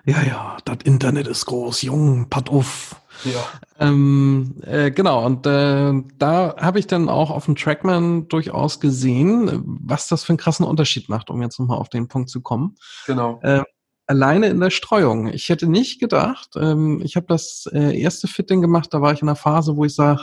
Ja, 0.05 0.23
ja, 0.23 0.57
das 0.65 0.79
Internet 0.85 1.27
ist 1.27 1.47
groß, 1.47 1.83
jung, 1.83 2.29
patt 2.31 2.49
auf. 2.51 2.97
Ja. 3.25 3.45
Ähm, 3.79 4.57
äh, 4.63 4.91
genau, 4.91 5.25
und 5.25 5.47
äh, 5.47 5.93
da 6.19 6.55
habe 6.59 6.79
ich 6.79 6.87
dann 6.87 7.09
auch 7.09 7.31
auf 7.31 7.47
dem 7.47 7.57
Trackman 7.57 8.29
durchaus 8.29 8.81
gesehen, 8.81 9.63
was 9.65 10.09
das 10.09 10.25
für 10.25 10.31
einen 10.31 10.39
krassen 10.39 10.67
Unterschied 10.67 11.09
macht, 11.09 11.31
um 11.31 11.43
jetzt 11.43 11.59
nochmal 11.59 11.79
auf 11.79 11.89
den 11.89 12.09
Punkt 12.09 12.29
zu 12.29 12.41
kommen. 12.41 12.77
Genau. 13.07 13.41
Äh, 13.43 13.63
alleine 14.07 14.49
in 14.49 14.61
der 14.61 14.71
Streuung. 14.71 15.29
Ich 15.29 15.49
hätte 15.49 15.67
nicht 15.67 16.01
gedacht, 16.01 16.51
ähm, 16.57 17.01
ich 17.03 17.17
habe 17.17 17.27
das 17.27 17.69
äh, 17.73 17.99
erste 17.99 18.29
Fitting 18.29 18.61
gemacht, 18.61 18.93
da 18.93 19.01
war 19.01 19.13
ich 19.13 19.23
in 19.23 19.29
einer 19.29 19.37
Phase, 19.37 19.77
wo 19.77 19.85
ich 19.85 19.95
sage, 19.95 20.21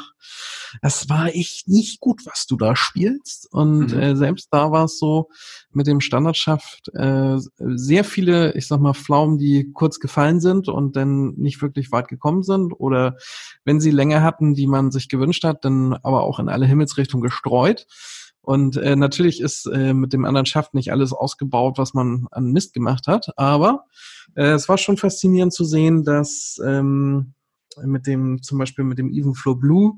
das 0.82 1.10
war 1.10 1.28
echt 1.28 1.68
nicht 1.68 2.00
gut, 2.00 2.26
was 2.26 2.46
du 2.46 2.56
da 2.56 2.76
spielst. 2.76 3.52
Und 3.52 3.94
mhm. 3.94 4.00
äh, 4.00 4.16
selbst 4.16 4.50
da 4.52 4.72
war 4.72 4.86
es 4.86 5.00
so 5.00 5.30
mit 5.72 5.88
dem 5.88 6.00
Standardschaft 6.00 6.90
äh, 6.94 7.38
sehr 7.58 8.04
viele, 8.04 8.54
ich 8.54 8.68
sag 8.68 8.80
mal, 8.80 8.94
Pflaumen, 8.94 9.38
die 9.38 9.72
kurz 9.74 10.00
gefallen 10.00 10.40
sind 10.40 10.68
und 10.68 10.96
dann 10.96 11.34
nicht 11.36 11.62
wirklich 11.62 11.92
weit 11.92 12.08
gekommen 12.08 12.44
sind. 12.44 12.74
Oder 12.74 13.18
wenn 13.66 13.82
sie 13.82 13.92
länger 13.92 14.22
hatten, 14.22 14.54
die 14.54 14.68
man 14.68 14.92
sich 14.92 15.10
gewünscht 15.10 15.44
hat, 15.44 15.66
dann 15.66 15.94
aber 16.04 16.24
auch 16.24 16.40
in 16.40 16.50
alle 16.50 16.66
Himmelsrichtungen 16.66 17.24
gestreut. 17.24 17.88
Und 18.42 18.78
äh, 18.78 18.96
natürlich 18.96 19.40
ist 19.40 19.68
äh, 19.68 19.94
mit 19.94 20.14
dem 20.14 20.26
anderen 20.26 20.46
Schaft 20.46 20.74
nicht 20.74 20.92
alles 20.92 21.14
ausgebaut, 21.14 21.78
was 21.78 21.94
man 21.94 22.28
an 22.32 22.52
Mist 22.52 22.74
gemacht 22.74 23.08
hat, 23.08 23.30
aber 23.38 23.86
äh, 24.36 24.52
es 24.52 24.68
war 24.68 24.78
schon 24.78 24.98
faszinierend 24.98 25.54
zu 25.54 25.64
sehen, 25.64 26.04
dass 26.04 26.60
ähm, 26.66 27.34
mit 27.84 28.08
dem, 28.08 28.42
zum 28.42 28.58
Beispiel 28.58 28.84
mit 28.84 28.98
dem 28.98 29.12
Evenflow 29.12 29.56
Blue, 29.56 29.98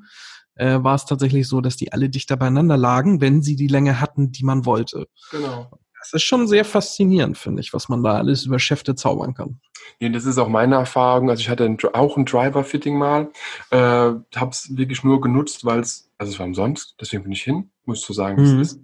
äh, 0.55 0.83
war 0.83 0.95
es 0.95 1.05
tatsächlich 1.05 1.47
so, 1.47 1.61
dass 1.61 1.77
die 1.77 1.93
alle 1.93 2.09
dichter 2.09 2.37
beieinander 2.37 2.77
lagen, 2.77 3.21
wenn 3.21 3.41
sie 3.41 3.55
die 3.55 3.67
Länge 3.67 3.99
hatten, 3.99 4.31
die 4.31 4.43
man 4.43 4.65
wollte. 4.65 5.07
Genau. 5.31 5.69
Das 5.99 6.13
ist 6.13 6.23
schon 6.23 6.47
sehr 6.47 6.65
faszinierend, 6.65 7.37
finde 7.37 7.61
ich, 7.61 7.73
was 7.73 7.87
man 7.87 8.03
da 8.03 8.17
alles 8.17 8.45
über 8.45 8.59
Schäfte 8.59 8.93
zaubern 8.93 9.33
kann. 9.33 9.61
Nee, 10.01 10.09
das 10.09 10.25
ist 10.25 10.37
auch 10.37 10.49
meine 10.49 10.75
Erfahrung. 10.75 11.29
Also 11.29 11.39
ich 11.39 11.49
hatte 11.49 11.77
auch 11.93 12.17
ein 12.17 12.25
Driver-Fitting 12.25 12.97
mal, 12.97 13.31
äh, 13.69 13.77
habe 13.77 14.49
es 14.51 14.75
wirklich 14.75 15.03
nur 15.03 15.21
genutzt, 15.21 15.63
weil 15.63 15.79
es, 15.79 16.11
also 16.17 16.33
es 16.33 16.39
war 16.39 16.45
umsonst, 16.45 16.95
deswegen 16.99 17.23
bin 17.23 17.31
ich 17.31 17.43
hin, 17.43 17.71
musst 17.85 18.07
du 18.07 18.13
sagen, 18.13 18.41
mhm. 18.41 18.59
es 18.59 18.71
ist. 18.71 18.81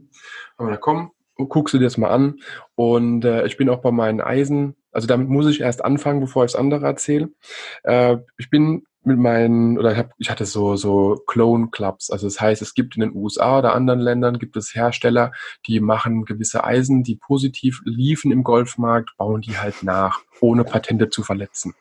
Aber 0.57 0.71
da 0.71 0.77
komm, 0.77 1.11
guckst 1.35 1.73
du 1.73 1.77
dir 1.77 1.85
das 1.85 1.97
mal 1.97 2.09
an. 2.09 2.39
Und 2.75 3.23
äh, 3.25 3.45
ich 3.45 3.57
bin 3.57 3.69
auch 3.69 3.81
bei 3.81 3.91
meinen 3.91 4.21
Eisen, 4.21 4.75
also 4.91 5.07
damit 5.07 5.29
muss 5.29 5.47
ich 5.47 5.61
erst 5.61 5.83
anfangen, 5.83 6.19
bevor 6.19 6.45
ich 6.45 6.51
das 6.51 6.59
andere 6.59 6.85
erzähle. 6.85 7.29
Äh, 7.83 8.17
ich 8.37 8.49
bin 8.49 8.83
mit 9.03 9.17
meinen, 9.17 9.77
oder 9.77 9.93
ich, 9.93 9.97
hab, 9.97 10.11
ich 10.17 10.29
hatte 10.29 10.45
so, 10.45 10.75
so 10.75 11.21
Clone-Clubs. 11.27 12.09
Also 12.09 12.27
das 12.27 12.41
heißt, 12.41 12.61
es 12.61 12.73
gibt 12.73 12.95
in 12.95 13.01
den 13.01 13.15
USA 13.15 13.59
oder 13.59 13.73
anderen 13.73 13.99
Ländern 13.99 14.39
gibt 14.39 14.57
es 14.57 14.75
Hersteller, 14.75 15.31
die 15.65 15.79
machen 15.79 16.25
gewisse 16.25 16.63
Eisen, 16.63 17.03
die 17.03 17.15
positiv 17.15 17.81
liefen 17.85 18.31
im 18.31 18.43
Golfmarkt, 18.43 19.15
bauen 19.17 19.41
die 19.41 19.57
halt 19.57 19.83
nach, 19.83 20.21
ohne 20.41 20.63
Patente 20.65 21.09
zu 21.09 21.23
verletzen. 21.23 21.75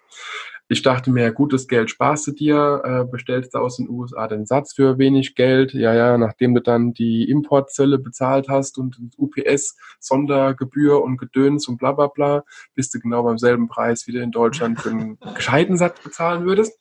Ich 0.71 0.83
dachte 0.83 1.11
mir, 1.11 1.33
gutes 1.33 1.67
Geld 1.67 1.89
sparst 1.89 2.27
du 2.27 2.33
dir, 2.33 2.83
äh, 2.85 3.11
bestellst 3.11 3.55
du 3.55 3.59
aus 3.59 3.79
den 3.79 3.89
USA 3.89 4.29
den 4.29 4.45
Satz 4.45 4.75
für 4.75 4.99
wenig 4.99 5.35
Geld. 5.35 5.73
Ja, 5.73 5.95
ja, 5.95 6.19
nachdem 6.19 6.55
du 6.55 6.61
dann 6.61 6.93
die 6.93 7.29
Importzölle 7.31 7.99
bezahlt 7.99 8.51
hast 8.51 8.77
und 8.77 8.99
UPS, 9.17 9.79
Sondergebühr 9.99 11.03
und 11.03 11.17
Gedöns 11.17 11.69
und 11.69 11.79
bla 11.79 11.93
bla 11.93 12.09
bla, 12.09 12.45
bist 12.75 12.93
du 12.95 13.01
genau 13.01 13.23
beim 13.23 13.39
selben 13.39 13.69
Preis, 13.69 14.07
wie 14.07 14.13
du 14.13 14.21
in 14.21 14.31
Deutschland 14.31 14.79
für 14.79 14.91
einen 14.91 15.19
gescheiten 15.35 15.79
Satz 15.79 16.03
bezahlen 16.03 16.45
würdest. 16.45 16.79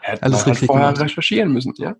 Hätte 0.00 0.22
Alles 0.22 0.46
man 0.46 0.54
halt 0.54 0.64
vorher 0.64 0.86
gemacht. 0.92 1.02
recherchieren 1.02 1.52
müssen, 1.52 1.74
ja. 1.76 1.96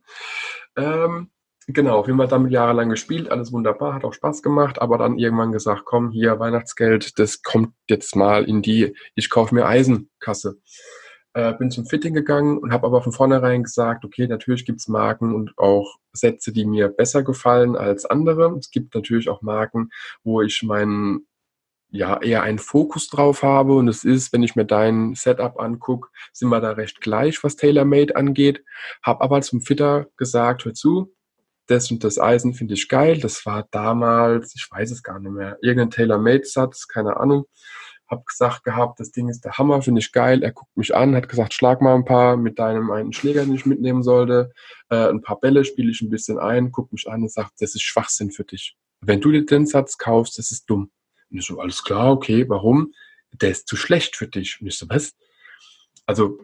Ähm, 0.76 1.28
genau, 1.66 2.06
wir 2.06 2.14
haben 2.16 2.28
damit 2.28 2.52
jahrelang 2.52 2.90
gespielt, 2.90 3.30
alles 3.30 3.52
wunderbar, 3.52 3.94
hat 3.94 4.04
auch 4.04 4.12
Spaß 4.12 4.42
gemacht, 4.42 4.80
aber 4.80 4.98
dann 4.98 5.18
irgendwann 5.18 5.52
gesagt, 5.52 5.84
komm, 5.84 6.10
hier 6.10 6.38
Weihnachtsgeld, 6.38 7.18
das 7.18 7.42
kommt 7.42 7.74
jetzt 7.88 8.16
mal 8.16 8.44
in 8.44 8.62
die, 8.62 8.96
ich 9.14 9.30
kaufe 9.30 9.54
mir 9.54 9.66
Eisenkasse. 9.66 10.58
Äh, 11.34 11.54
bin 11.54 11.70
zum 11.70 11.86
Fitting 11.86 12.12
gegangen 12.12 12.58
und 12.58 12.72
habe 12.72 12.86
aber 12.86 13.02
von 13.02 13.12
vornherein 13.12 13.62
gesagt, 13.62 14.04
okay, 14.04 14.26
natürlich 14.26 14.66
gibt's 14.66 14.86
Marken 14.88 15.34
und 15.34 15.56
auch 15.56 15.96
Sätze, 16.12 16.52
die 16.52 16.66
mir 16.66 16.88
besser 16.88 17.22
gefallen 17.22 17.74
als 17.74 18.04
andere. 18.04 18.54
Es 18.58 18.70
gibt 18.70 18.94
natürlich 18.94 19.30
auch 19.30 19.40
Marken, 19.40 19.88
wo 20.24 20.42
ich 20.42 20.62
meinen 20.62 21.26
ja 21.92 22.20
eher 22.20 22.42
einen 22.42 22.58
Fokus 22.58 23.08
drauf 23.08 23.42
habe. 23.42 23.74
Und 23.74 23.88
es 23.88 24.04
ist, 24.04 24.32
wenn 24.32 24.42
ich 24.42 24.56
mir 24.56 24.64
dein 24.64 25.14
Setup 25.14 25.60
angucke, 25.60 26.08
sind 26.32 26.48
wir 26.48 26.60
da 26.60 26.72
recht 26.72 27.00
gleich, 27.00 27.42
was 27.44 27.56
TaylorMade 27.56 28.16
angeht. 28.16 28.64
Hab 29.02 29.22
aber 29.22 29.40
zum 29.42 29.60
Fitter 29.60 30.06
gesagt, 30.16 30.64
hör 30.64 30.74
zu, 30.74 31.14
das 31.72 31.90
und 31.90 32.04
das 32.04 32.18
Eisen 32.18 32.54
finde 32.54 32.74
ich 32.74 32.88
geil. 32.88 33.18
Das 33.18 33.46
war 33.46 33.66
damals, 33.70 34.54
ich 34.54 34.68
weiß 34.70 34.90
es 34.90 35.02
gar 35.02 35.18
nicht 35.18 35.32
mehr, 35.32 35.58
irgendein 35.62 35.90
TaylorMade-Satz, 35.90 36.86
keine 36.86 37.16
Ahnung. 37.16 37.46
Hab 38.06 38.26
gesagt 38.26 38.64
gehabt, 38.64 39.00
das 39.00 39.10
Ding 39.10 39.28
ist 39.28 39.40
der 39.44 39.52
Hammer, 39.52 39.80
finde 39.80 40.00
ich 40.00 40.12
geil. 40.12 40.42
Er 40.42 40.52
guckt 40.52 40.76
mich 40.76 40.94
an, 40.94 41.16
hat 41.16 41.30
gesagt, 41.30 41.54
schlag 41.54 41.80
mal 41.80 41.94
ein 41.94 42.04
paar 42.04 42.36
mit 42.36 42.58
deinem 42.58 42.90
einen 42.90 43.14
Schläger, 43.14 43.44
den 43.44 43.54
ich 43.54 43.64
mitnehmen 43.64 44.02
sollte. 44.02 44.52
Äh, 44.90 45.08
ein 45.08 45.22
paar 45.22 45.40
Bälle 45.40 45.64
spiele 45.64 45.90
ich 45.90 46.02
ein 46.02 46.10
bisschen 46.10 46.38
ein, 46.38 46.72
guckt 46.72 46.92
mich 46.92 47.08
an 47.08 47.22
und 47.22 47.32
sagt, 47.32 47.52
das 47.60 47.74
ist 47.74 47.82
Schwachsinn 47.82 48.30
für 48.30 48.44
dich. 48.44 48.76
Wenn 49.00 49.22
du 49.22 49.32
dir 49.32 49.46
den 49.46 49.66
Satz 49.66 49.96
kaufst, 49.96 50.38
das 50.38 50.50
ist 50.50 50.68
dumm. 50.68 50.90
Und 51.30 51.38
ich 51.38 51.46
so, 51.46 51.58
alles 51.58 51.82
klar, 51.82 52.12
okay, 52.12 52.46
warum? 52.48 52.92
Der 53.32 53.50
ist 53.50 53.66
zu 53.66 53.76
schlecht 53.76 54.14
für 54.16 54.28
dich. 54.28 54.60
Und 54.60 54.66
ich 54.66 54.76
so, 54.76 54.86
was? 54.90 55.14
Also 56.04 56.38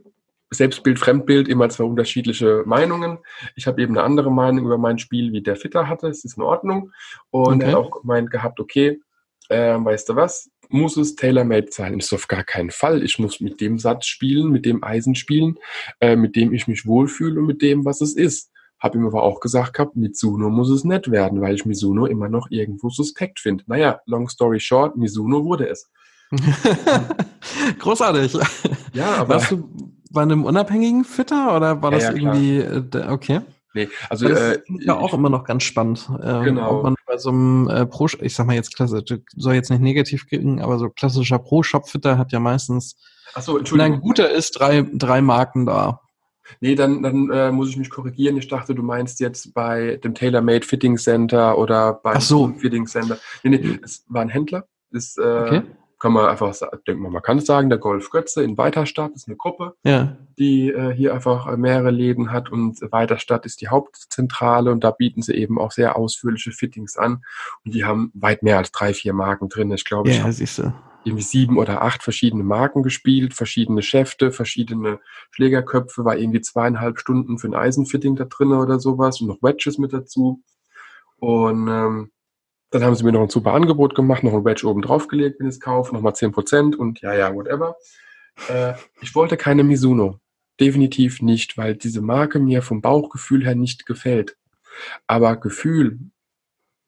Selbstbild, 0.50 0.98
Fremdbild, 0.98 1.48
immer 1.48 1.68
zwei 1.68 1.84
unterschiedliche 1.84 2.62
Meinungen. 2.64 3.18
Ich 3.54 3.66
habe 3.66 3.82
eben 3.82 3.96
eine 3.96 4.04
andere 4.04 4.32
Meinung 4.32 4.66
über 4.66 4.78
mein 4.78 4.98
Spiel, 4.98 5.32
wie 5.32 5.42
der 5.42 5.56
Fitter 5.56 5.88
hatte. 5.88 6.08
Es 6.08 6.24
ist 6.24 6.37
in 6.37 6.42
Ordnung. 6.42 6.92
Und 7.30 7.56
okay. 7.56 7.64
er 7.64 7.68
hat 7.68 7.74
auch 7.76 8.00
gemeint 8.00 8.30
gehabt, 8.30 8.61
okay, 8.61 9.00
äh, 9.48 9.76
weißt 9.78 10.08
du 10.08 10.16
was, 10.16 10.50
muss 10.68 10.96
es 10.96 11.14
tailor-made 11.16 11.68
sein? 11.70 12.00
So, 12.00 12.16
auf 12.16 12.28
gar 12.28 12.44
keinen 12.44 12.70
Fall. 12.70 13.02
Ich 13.02 13.18
muss 13.18 13.40
mit 13.40 13.61
dem 13.61 13.78
Satz 13.78 14.06
spielen, 14.06 14.50
mit 14.50 14.66
dem 14.66 14.84
Eisen 14.84 15.14
spielen, 15.14 15.58
äh, 16.00 16.16
mit 16.16 16.37
dem 16.37 16.52
ich 16.52 16.66
mich 16.66 16.87
wohlfühle 16.87 17.40
und 17.40 17.46
mit 17.46 17.62
dem, 17.62 17.84
was 17.84 18.00
es 18.00 18.14
ist. 18.14 18.50
Hab 18.78 18.94
ihm 18.94 19.06
aber 19.06 19.22
auch 19.22 19.40
gesagt 19.40 19.74
gehabt, 19.74 19.96
Mizuno 19.96 20.50
muss 20.50 20.70
es 20.70 20.84
nicht 20.84 21.11
werden, 21.11 21.40
weil 21.40 21.54
ich 21.56 21.64
Mizuno 21.64 22.06
immer 22.06 22.28
noch 22.28 22.48
irgendwo 22.50 22.90
suspekt 22.90 23.40
finde. 23.40 23.64
Naja, 23.66 24.00
long 24.06 24.28
story 24.28 24.61
short, 24.61 24.96
Mizuno 24.96 25.44
wurde 25.44 25.68
es. 25.68 25.90
Großartig. 27.78 28.34
Ja, 28.92 29.16
aber. 29.16 29.37
Warst 29.37 29.50
du 29.50 29.68
bei 30.11 30.23
einem 30.23 30.44
unabhängigen 30.44 31.05
Fitter 31.05 31.57
oder 31.57 31.83
war 31.83 31.90
das 31.90 32.05
ja, 32.05 32.12
irgendwie, 32.12 32.59
äh, 32.59 33.09
okay? 33.09 33.40
Nee, 33.75 33.88
also 34.09 34.29
das 34.29 34.40
äh, 34.40 34.53
ist 34.55 34.62
ja 34.85 34.97
auch 34.97 35.12
immer 35.12 35.29
noch 35.29 35.44
ganz 35.44 35.62
spannend. 35.62 36.09
Ähm, 36.23 36.42
genau. 36.42 36.79
Ob 36.79 36.83
man 36.85 36.94
bei 37.07 37.18
so 37.18 37.31
einem 37.31 37.68
äh, 37.68 37.87
Pro, 37.87 38.07
ich 38.21 38.35
sag 38.35 38.47
mal 38.47 38.55
jetzt 38.55 38.75
klasse, 38.75 39.05
soll 39.37 39.55
jetzt 39.55 39.71
nicht 39.71 39.83
negativ 39.83 40.27
klingen, 40.27 40.61
aber 40.61 40.79
so 40.79 40.88
klassischer 40.88 41.38
Pro-Shop-Fitter 41.38 42.18
hat 42.18 42.33
ja 42.33 42.40
meistens, 42.40 42.97
Ach 43.35 43.42
so, 43.42 43.61
wenn 43.61 43.81
ein 43.81 44.01
guter 44.01 44.31
ist, 44.31 44.59
drei, 44.59 44.87
drei 44.92 45.21
Marken 45.21 45.66
da. 45.66 46.01
Nee, 46.61 46.75
dann, 46.75 47.03
dann 47.03 47.31
äh, 47.31 47.53
muss 47.53 47.68
ich 47.68 47.77
mich 47.77 47.90
korrigieren. 47.90 48.38
Ich 48.38 48.49
dachte, 48.49 48.75
du 48.75 48.83
meinst 48.83 49.21
jetzt 49.21 49.53
bei 49.53 49.97
dem 50.03 50.14
TaylorMade 50.14 50.64
Fitting 50.64 50.97
Center 50.97 51.59
oder 51.59 51.92
beim 51.92 52.21
so. 52.21 52.49
Fitting 52.59 52.87
Center. 52.87 53.18
Nee, 53.42 53.59
nee, 53.59 53.79
es 53.83 54.05
war 54.09 54.23
ein 54.23 54.31
Händler. 54.31 54.66
Das 54.90 55.16
äh, 55.18 55.21
okay. 55.21 55.62
Kann 55.98 56.12
man 56.12 56.28
einfach 56.28 56.54
denkt 56.87 57.02
man, 57.02 57.12
man 57.12 57.22
kann 57.22 57.38
es 57.38 57.46
sagen, 57.46 57.68
der 57.68 57.78
Golf 57.78 58.11
Götze 58.11 58.42
in 58.42 58.56
Weiterstadt 58.56 59.12
ist 59.14 59.26
eine 59.26 59.37
Gruppe, 59.37 59.74
ja. 59.84 60.16
die 60.38 60.70
äh, 60.70 60.94
hier 60.94 61.12
einfach 61.14 61.56
mehrere 61.56 61.90
Läden 61.90 62.30
hat 62.30 62.50
und 62.50 62.80
Weiterstadt 62.92 63.44
ist 63.46 63.61
die 63.61 63.68
Hauptzentrale 63.68 64.70
und 64.70 64.84
da 64.84 64.92
bieten 64.92 65.22
sie 65.22 65.34
eben 65.34 65.58
auch 65.58 65.72
sehr 65.72 65.96
ausführliche 65.96 66.52
Fittings 66.52 66.96
an 66.96 67.24
und 67.64 67.74
die 67.74 67.84
haben 67.84 68.12
weit 68.14 68.42
mehr 68.42 68.58
als 68.58 68.70
drei, 68.70 68.94
vier 68.94 69.12
Marken 69.12 69.48
drin. 69.48 69.72
Ich 69.72 69.84
glaube, 69.84 70.11
ja, 70.11 70.28
ich 70.28 70.58
hab, 70.58 70.72
irgendwie 71.04 71.24
sieben 71.24 71.58
oder 71.58 71.82
acht 71.82 72.02
verschiedene 72.02 72.44
Marken 72.44 72.82
gespielt, 72.82 73.34
verschiedene 73.34 73.82
Schäfte, 73.82 74.30
verschiedene 74.30 75.00
Schlägerköpfe, 75.30 76.04
war 76.04 76.16
irgendwie 76.16 76.40
zweieinhalb 76.40 76.98
Stunden 76.98 77.38
für 77.38 77.48
ein 77.48 77.54
Eisenfitting 77.54 78.16
da 78.16 78.24
drin 78.24 78.52
oder 78.52 78.78
sowas 78.78 79.20
und 79.20 79.28
noch 79.28 79.42
Wedges 79.42 79.78
mit 79.78 79.92
dazu. 79.92 80.42
Und 81.16 81.68
ähm, 81.68 82.11
dann 82.70 82.83
haben 82.83 82.94
sie 82.94 83.04
mir 83.04 83.12
noch 83.12 83.22
ein 83.22 83.31
super 83.31 83.54
Angebot 83.54 83.94
gemacht, 83.94 84.22
noch 84.22 84.35
ein 84.35 84.44
Wedge 84.44 84.68
oben 84.68 84.83
draufgelegt, 84.83 85.40
wenn 85.40 85.48
ich 85.48 85.54
es 85.54 85.61
kaufe, 85.61 85.94
nochmal 85.94 86.14
zehn 86.14 86.33
Prozent 86.33 86.76
und 86.76 87.00
ja, 87.00 87.14
ja, 87.14 87.35
whatever. 87.35 87.76
Äh, 88.48 88.74
ich 89.00 89.14
wollte 89.14 89.37
keine 89.37 89.64
Mizuno. 89.64 90.20
Definitiv 90.61 91.22
nicht, 91.22 91.57
weil 91.57 91.76
diese 91.76 92.02
Marke 92.02 92.38
mir 92.38 92.62
vom 92.62 92.81
Bauchgefühl 92.83 93.44
her 93.44 93.54
nicht 93.54 93.87
gefällt. 93.87 94.37
Aber 95.07 95.37
Gefühl, 95.37 95.98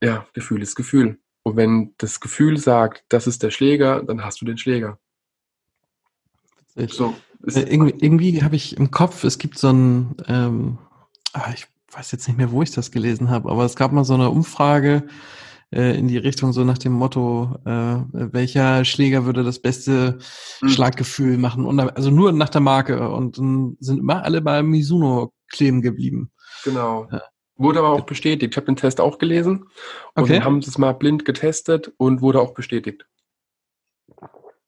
ja, 0.02 0.26
Gefühl 0.32 0.62
ist 0.62 0.74
Gefühl. 0.74 1.18
Und 1.42 1.56
wenn 1.56 1.94
das 1.98 2.20
Gefühl 2.20 2.58
sagt, 2.58 3.04
das 3.08 3.26
ist 3.26 3.42
der 3.42 3.50
Schläger, 3.50 4.02
dann 4.02 4.24
hast 4.24 4.40
du 4.40 4.44
den 4.44 4.58
Schläger. 4.58 4.98
So, 6.88 7.14
äh, 7.46 7.60
irgendwie, 7.60 7.94
irgendwie 8.04 8.42
habe 8.42 8.56
ich 8.56 8.76
im 8.76 8.90
Kopf, 8.90 9.24
es 9.24 9.38
gibt 9.38 9.58
so 9.58 9.70
ein, 9.70 10.16
ähm, 10.28 10.78
ah, 11.32 11.50
ich 11.54 11.66
weiß 11.92 12.12
jetzt 12.12 12.28
nicht 12.28 12.36
mehr, 12.36 12.52
wo 12.52 12.62
ich 12.62 12.70
das 12.70 12.90
gelesen 12.90 13.30
habe, 13.30 13.50
aber 13.50 13.64
es 13.64 13.76
gab 13.76 13.92
mal 13.92 14.04
so 14.04 14.14
eine 14.14 14.30
Umfrage 14.30 15.04
äh, 15.72 15.98
in 15.98 16.08
die 16.08 16.18
Richtung 16.18 16.52
so 16.52 16.64
nach 16.64 16.78
dem 16.78 16.92
Motto, 16.92 17.56
äh, 17.64 17.96
welcher 18.12 18.84
Schläger 18.84 19.24
würde 19.24 19.44
das 19.44 19.58
beste 19.58 20.18
mhm. 20.60 20.68
Schlaggefühl 20.68 21.38
machen? 21.38 21.64
Und, 21.64 21.80
also 21.80 22.10
nur 22.10 22.32
nach 22.32 22.48
der 22.48 22.60
Marke 22.60 23.10
und 23.10 23.38
dann 23.38 23.76
sind 23.80 23.98
immer 23.98 24.24
alle 24.24 24.40
bei 24.40 24.62
Mizuno 24.62 25.32
kleben 25.48 25.82
geblieben. 25.82 26.30
Genau. 26.64 27.08
Ja. 27.10 27.22
Wurde 27.56 27.80
aber 27.80 27.90
auch 27.90 28.06
bestätigt. 28.06 28.54
Ich 28.54 28.56
habe 28.56 28.66
den 28.66 28.76
Test 28.76 29.00
auch 29.00 29.18
gelesen 29.18 29.66
und 30.14 30.24
okay. 30.24 30.40
haben 30.40 30.58
es 30.58 30.78
mal 30.78 30.92
blind 30.92 31.26
getestet 31.26 31.92
und 31.98 32.22
wurde 32.22 32.40
auch 32.40 32.54
bestätigt. 32.54 33.04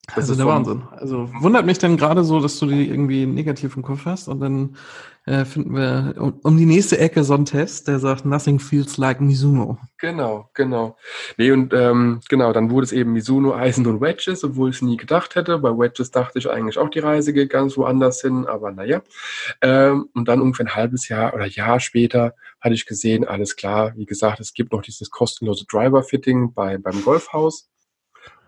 Das 0.07 0.17
also 0.17 0.33
ist 0.33 0.37
der 0.37 0.47
Wahnsinn. 0.47 0.83
Also 0.91 1.29
wundert 1.41 1.65
mich 1.65 1.79
dann 1.79 1.97
gerade 1.97 2.23
so, 2.23 2.39
dass 2.39 2.59
du 2.59 2.67
die 2.67 2.87
irgendwie 2.87 3.25
negativ 3.25 3.75
im 3.75 3.83
Kopf 3.83 4.05
hast 4.05 4.27
und 4.27 4.41
dann 4.41 4.75
äh, 5.25 5.45
finden 5.45 5.75
wir 5.75 6.15
um, 6.17 6.39
um, 6.43 6.57
die 6.57 6.65
nächste 6.65 6.97
Ecke 6.97 7.23
so 7.23 7.33
einen 7.33 7.45
Test, 7.45 7.87
der 7.87 7.99
sagt, 7.99 8.25
nothing 8.25 8.59
feels 8.59 8.97
like 8.97 9.21
Mizuno. 9.21 9.77
Genau, 9.97 10.49
genau. 10.53 10.97
Nee, 11.37 11.51
und 11.51 11.73
ähm, 11.73 12.19
genau, 12.27 12.51
dann 12.51 12.69
wurde 12.69 12.83
es 12.85 12.91
eben 12.91 13.13
Mizuno, 13.13 13.53
Eisen 13.53 13.87
und 13.87 14.01
Wedges, 14.01 14.43
obwohl 14.43 14.69
ich 14.69 14.77
es 14.77 14.81
nie 14.81 14.97
gedacht 14.97 15.35
hätte. 15.35 15.59
Bei 15.59 15.69
Wedges 15.69 16.11
dachte 16.11 16.39
ich 16.39 16.49
eigentlich 16.49 16.77
auch, 16.77 16.89
die 16.89 16.99
Reise 16.99 17.31
geht 17.31 17.49
ganz 17.49 17.77
woanders 17.77 18.21
hin, 18.21 18.45
aber 18.45 18.71
naja. 18.71 19.01
Ähm, 19.61 20.09
und 20.13 20.27
dann 20.27 20.41
ungefähr 20.41 20.65
ein 20.65 20.75
halbes 20.75 21.07
Jahr 21.07 21.33
oder 21.33 21.45
Jahr 21.45 21.79
später 21.79 22.35
hatte 22.59 22.75
ich 22.75 22.85
gesehen, 22.85 23.25
alles 23.25 23.55
klar, 23.55 23.93
wie 23.95 24.05
gesagt, 24.05 24.39
es 24.41 24.53
gibt 24.53 24.73
noch 24.73 24.81
dieses 24.81 25.09
kostenlose 25.09 25.65
Driver-Fitting 25.65 26.53
bei, 26.53 26.77
beim 26.77 27.01
Golfhaus. 27.03 27.69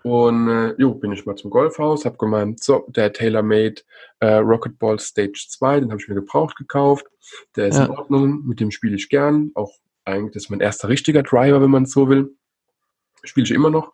Und 0.06 0.50
äh, 0.50 0.76
jo, 0.78 0.94
bin 0.94 1.12
ich 1.14 1.26
mal 1.26 1.36
zum 1.36 1.50
Golfhaus, 1.50 2.06
habe 2.06 2.18
gemeint, 2.18 2.64
so, 2.64 2.86
der 2.90 3.12
TaylorMade 3.12 3.82
äh, 4.20 4.36
Rocket 4.36 4.78
Ball 4.78 5.00
Stage 5.00 5.48
2, 5.50 5.80
den 5.80 5.90
habe 5.90 6.00
ich 6.00 6.08
mir 6.08 6.14
gebraucht 6.14 6.56
gekauft. 6.58 7.08
Der 7.56 7.70
ist 7.70 7.78
ja. 7.78 7.86
in 7.86 7.90
Ordnung, 7.90 8.46
mit 8.46 8.60
dem 8.60 8.70
spiele 8.70 8.98
ich 8.98 9.10
gern. 9.10 9.50
Auch 9.56 9.72
eigentlich, 10.04 10.36
das 10.36 10.44
ist 10.44 10.50
mein 10.52 10.60
erster 10.60 10.90
richtiger 10.90 11.24
Driver, 11.24 11.60
wenn 11.60 11.72
man 11.72 11.84
es 11.84 11.92
so 11.92 12.08
will. 12.08 12.38
Spiele 13.24 13.46
ich 13.46 13.52
immer 13.52 13.72
noch. 13.72 13.94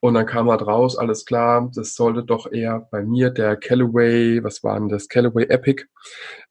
Und 0.00 0.14
dann 0.14 0.26
kam 0.26 0.50
halt 0.50 0.62
raus, 0.62 0.98
alles 0.98 1.24
klar, 1.24 1.70
das 1.72 1.94
sollte 1.94 2.24
doch 2.24 2.50
eher 2.50 2.88
bei 2.90 3.04
mir 3.04 3.30
der 3.30 3.54
Callaway, 3.54 4.42
was 4.42 4.64
war 4.64 4.76
denn 4.76 4.88
das? 4.88 5.08
Callaway 5.08 5.44
Epic, 5.44 5.84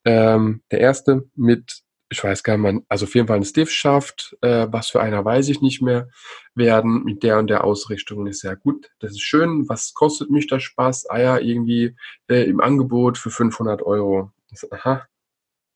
ähm, 0.06 0.62
der 0.72 0.80
erste 0.80 1.26
mit 1.36 1.84
ich 2.14 2.24
weiß 2.24 2.44
gar 2.44 2.58
nicht, 2.58 2.86
also 2.88 3.06
auf 3.06 3.16
jeden 3.16 3.28
Fall 3.28 3.38
ein 3.38 3.44
Stiff 3.44 3.72
schafft, 3.72 4.38
äh, 4.42 4.68
was 4.70 4.90
für 4.90 5.02
einer 5.02 5.26
weiß 5.26 5.50
ich 5.50 5.62
nicht 5.62 5.82
mehr, 5.82 6.10
werden 6.54 7.04
mit 7.04 7.24
der 7.24 7.40
und 7.40 7.50
der 7.50 7.64
Ausrichtung 7.64 8.28
ist 8.28 8.42
sehr 8.42 8.56
gut. 8.56 8.92
Das 9.00 9.12
ist 9.12 9.22
schön. 9.22 9.68
Was 9.68 9.94
kostet 9.94 10.30
mich 10.30 10.48
das 10.48 10.62
Spaß? 10.62 11.10
Ah 11.10 11.20
ja, 11.20 11.38
irgendwie 11.40 11.96
äh, 12.30 12.44
im 12.44 12.62
Angebot 12.62 13.18
für 13.18 13.32
500 13.32 13.82
Euro. 13.82 14.32
Das, 14.52 14.72
aha. 14.72 15.08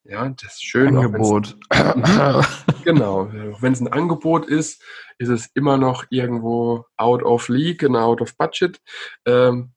Ja, 0.04 0.30
das 0.30 0.54
ist 0.54 0.64
schön. 0.64 0.96
Angebot. 0.96 1.58
genau. 2.84 3.30
Wenn 3.60 3.74
es 3.74 3.82
ein 3.82 3.92
Angebot 3.92 4.46
ist, 4.46 4.82
ist 5.18 5.30
es 5.30 5.48
immer 5.56 5.78
noch 5.78 6.06
irgendwo 6.12 6.86
out 6.98 7.24
of 7.24 7.50
league 7.50 7.84
und 7.84 7.96
out 7.96 8.22
of 8.22 8.38
budget. 8.38 8.80
Ähm, 9.26 9.72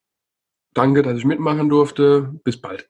danke, 0.75 1.03
dass 1.03 1.16
ich 1.16 1.25
mitmachen 1.25 1.70
durfte. 1.70 2.35
Bis 2.44 2.61
bald 2.61 2.87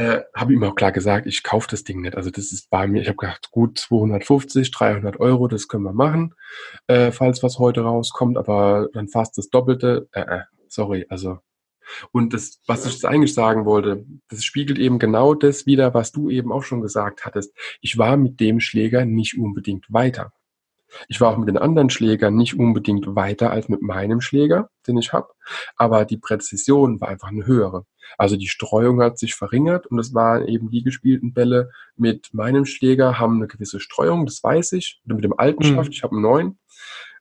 äh, 0.00 0.22
habe 0.34 0.54
ihm 0.54 0.64
auch 0.64 0.74
klar 0.74 0.92
gesagt, 0.92 1.26
ich 1.26 1.42
kaufe 1.42 1.68
das 1.70 1.84
Ding 1.84 2.00
nicht. 2.00 2.16
Also 2.16 2.30
das 2.30 2.52
ist 2.52 2.70
bei 2.70 2.86
mir, 2.86 3.02
ich 3.02 3.08
habe 3.08 3.18
gedacht, 3.18 3.50
gut 3.50 3.78
250, 3.78 4.70
300 4.70 5.20
Euro, 5.20 5.46
das 5.46 5.68
können 5.68 5.84
wir 5.84 5.92
machen, 5.92 6.34
äh, 6.86 7.12
falls 7.12 7.42
was 7.42 7.58
heute 7.58 7.82
rauskommt, 7.82 8.38
aber 8.38 8.88
dann 8.94 9.08
fast 9.08 9.36
das 9.36 9.50
Doppelte. 9.50 10.08
Äh, 10.12 10.22
äh, 10.22 10.40
sorry, 10.68 11.04
also. 11.10 11.40
Und 12.12 12.32
das, 12.32 12.60
was 12.66 12.86
ich 12.86 12.92
jetzt 12.92 13.04
eigentlich 13.04 13.34
sagen 13.34 13.66
wollte, 13.66 14.06
das 14.30 14.42
spiegelt 14.42 14.78
eben 14.78 14.98
genau 14.98 15.34
das 15.34 15.66
wieder, 15.66 15.92
was 15.92 16.12
du 16.12 16.30
eben 16.30 16.50
auch 16.50 16.62
schon 16.62 16.80
gesagt 16.80 17.26
hattest. 17.26 17.52
Ich 17.82 17.98
war 17.98 18.16
mit 18.16 18.40
dem 18.40 18.60
Schläger 18.60 19.04
nicht 19.04 19.36
unbedingt 19.38 19.84
weiter. 19.92 20.32
Ich 21.08 21.20
war 21.20 21.32
auch 21.32 21.36
mit 21.36 21.48
den 21.48 21.58
anderen 21.58 21.90
Schlägern 21.90 22.36
nicht 22.36 22.58
unbedingt 22.58 23.14
weiter 23.14 23.50
als 23.50 23.68
mit 23.68 23.82
meinem 23.82 24.20
Schläger, 24.20 24.70
den 24.86 24.98
ich 24.98 25.12
habe, 25.12 25.28
aber 25.76 26.04
die 26.04 26.16
Präzision 26.16 27.00
war 27.00 27.08
einfach 27.08 27.28
eine 27.28 27.46
höhere. 27.46 27.84
Also 28.18 28.36
die 28.36 28.48
Streuung 28.48 29.02
hat 29.02 29.18
sich 29.18 29.34
verringert 29.34 29.86
und 29.86 29.98
es 29.98 30.14
waren 30.14 30.46
eben 30.46 30.70
die 30.70 30.82
gespielten 30.82 31.32
Bälle 31.32 31.70
mit 31.96 32.32
meinem 32.32 32.64
Schläger 32.64 33.18
haben 33.18 33.36
eine 33.36 33.46
gewisse 33.46 33.80
Streuung, 33.80 34.26
das 34.26 34.42
weiß 34.42 34.72
ich. 34.72 35.00
Oder 35.04 35.14
mit 35.14 35.24
dem 35.24 35.38
alten 35.38 35.66
mhm. 35.66 35.74
Schaft, 35.74 35.92
ich 35.92 36.02
habe 36.02 36.14
einen 36.14 36.22
neuen 36.22 36.58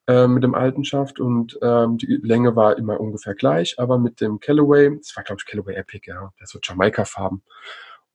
äh, 0.07 0.27
mit 0.27 0.43
dem 0.43 0.55
alten 0.55 0.83
Schaft 0.83 1.19
und 1.19 1.59
ähm, 1.61 1.97
die 1.97 2.19
Länge 2.23 2.55
war 2.55 2.77
immer 2.77 2.99
ungefähr 2.99 3.35
gleich, 3.35 3.75
aber 3.77 3.99
mit 3.99 4.21
dem 4.21 4.39
Callaway, 4.39 4.97
das 4.97 5.15
war 5.15 5.23
glaube 5.23 5.41
ich 5.41 5.45
Callaway 5.45 5.75
Epic, 5.75 6.09
ja, 6.09 6.31
der 6.39 6.47
so 6.47 6.59
Jamaika-Farben. 6.61 7.43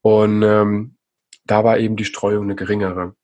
Und 0.03 0.43
ähm, 0.43 0.97
da 1.47 1.63
war 1.63 1.79
eben 1.79 1.97
die 1.97 2.05
Streuung 2.05 2.45
eine 2.45 2.57
geringere. 2.57 3.15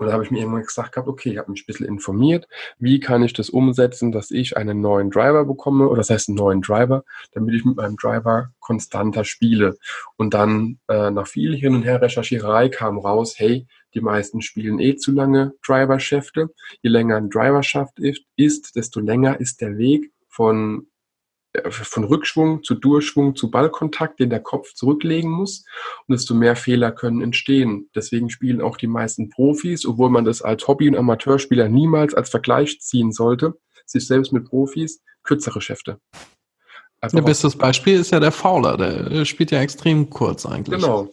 Und 0.00 0.06
da 0.06 0.14
habe 0.14 0.24
ich 0.24 0.30
mir 0.30 0.38
irgendwann 0.38 0.62
gesagt 0.62 0.92
gehabt, 0.92 1.08
okay, 1.08 1.32
ich 1.32 1.36
habe 1.36 1.50
mich 1.50 1.62
ein 1.62 1.66
bisschen 1.66 1.86
informiert, 1.86 2.48
wie 2.78 3.00
kann 3.00 3.22
ich 3.22 3.34
das 3.34 3.50
umsetzen, 3.50 4.12
dass 4.12 4.30
ich 4.30 4.56
einen 4.56 4.80
neuen 4.80 5.10
Driver 5.10 5.44
bekomme, 5.44 5.88
oder 5.88 5.98
das 5.98 6.08
heißt 6.08 6.30
einen 6.30 6.38
neuen 6.38 6.62
Driver, 6.62 7.04
damit 7.32 7.54
ich 7.54 7.66
mit 7.66 7.76
meinem 7.76 7.96
Driver 7.96 8.50
konstanter 8.60 9.24
spiele. 9.24 9.76
Und 10.16 10.32
dann 10.32 10.78
äh, 10.88 11.10
nach 11.10 11.26
viel 11.26 11.54
Hin- 11.54 11.74
und 11.74 11.82
Her-Recherchierei 11.82 12.70
kam 12.70 12.98
raus, 12.98 13.34
hey, 13.36 13.66
die 13.92 14.00
meisten 14.00 14.40
spielen 14.40 14.80
eh 14.80 14.96
zu 14.96 15.12
lange 15.12 15.52
Driver-Schäfte. 15.66 16.48
Je 16.80 16.88
länger 16.88 17.16
ein 17.16 17.28
Driver-Schaft 17.28 17.98
ist, 17.98 18.76
desto 18.76 19.00
länger 19.00 19.38
ist 19.38 19.60
der 19.60 19.76
Weg 19.76 20.12
von 20.28 20.86
von 21.70 22.04
Rückschwung 22.04 22.62
zu 22.62 22.74
Durchschwung 22.74 23.34
zu 23.34 23.50
Ballkontakt, 23.50 24.20
den 24.20 24.30
der 24.30 24.40
Kopf 24.40 24.74
zurücklegen 24.74 25.30
muss. 25.30 25.64
Und 26.06 26.12
desto 26.12 26.34
mehr 26.34 26.56
Fehler 26.56 26.92
können 26.92 27.22
entstehen. 27.22 27.90
Deswegen 27.94 28.30
spielen 28.30 28.60
auch 28.60 28.76
die 28.76 28.86
meisten 28.86 29.28
Profis, 29.30 29.86
obwohl 29.86 30.10
man 30.10 30.24
das 30.24 30.42
als 30.42 30.66
Hobby- 30.68 30.88
und 30.88 30.96
Amateurspieler 30.96 31.68
niemals 31.68 32.14
als 32.14 32.30
Vergleich 32.30 32.80
ziehen 32.80 33.12
sollte, 33.12 33.54
sich 33.84 34.06
selbst 34.06 34.32
mit 34.32 34.44
Profis, 34.44 35.02
kürzere 35.22 35.60
Schäfte. 35.60 35.98
Einfach 37.00 37.18
Ein 37.18 37.24
bestes 37.24 37.56
Beispiel 37.56 37.98
ist 37.98 38.12
ja 38.12 38.20
der 38.20 38.32
Fowler, 38.32 38.76
der 38.76 39.24
spielt 39.24 39.50
ja 39.50 39.60
extrem 39.60 40.10
kurz 40.10 40.44
eigentlich. 40.44 40.80
Genau. 40.80 41.12